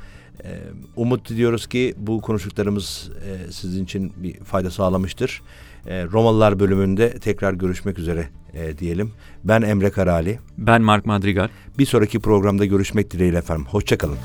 E, 0.44 0.49
umut 0.96 1.28
diliyoruz 1.28 1.66
ki 1.66 1.94
bu 1.96 2.20
konuştuklarımız 2.20 3.11
e, 3.26 3.53
sizin 3.53 3.84
için 3.84 4.12
bir 4.16 4.34
fayda 4.34 4.70
sağlamıştır. 4.70 5.42
E, 5.89 6.05
Romalılar 6.05 6.61
bölümünde 6.61 7.11
tekrar 7.11 7.53
görüşmek 7.53 7.99
üzere 7.99 8.28
e, 8.55 8.78
diyelim. 8.78 9.12
Ben 9.45 9.62
Emre 9.62 9.91
Karali. 9.91 10.39
Ben 10.59 10.82
Mark 10.82 11.07
Madrigal. 11.07 11.49
Bir 11.78 11.86
sonraki 11.86 12.20
programda 12.20 12.64
görüşmek 12.64 13.11
dileğiyle 13.11 13.39
efendim. 13.39 13.66
Hoşçakalın. 13.68 14.18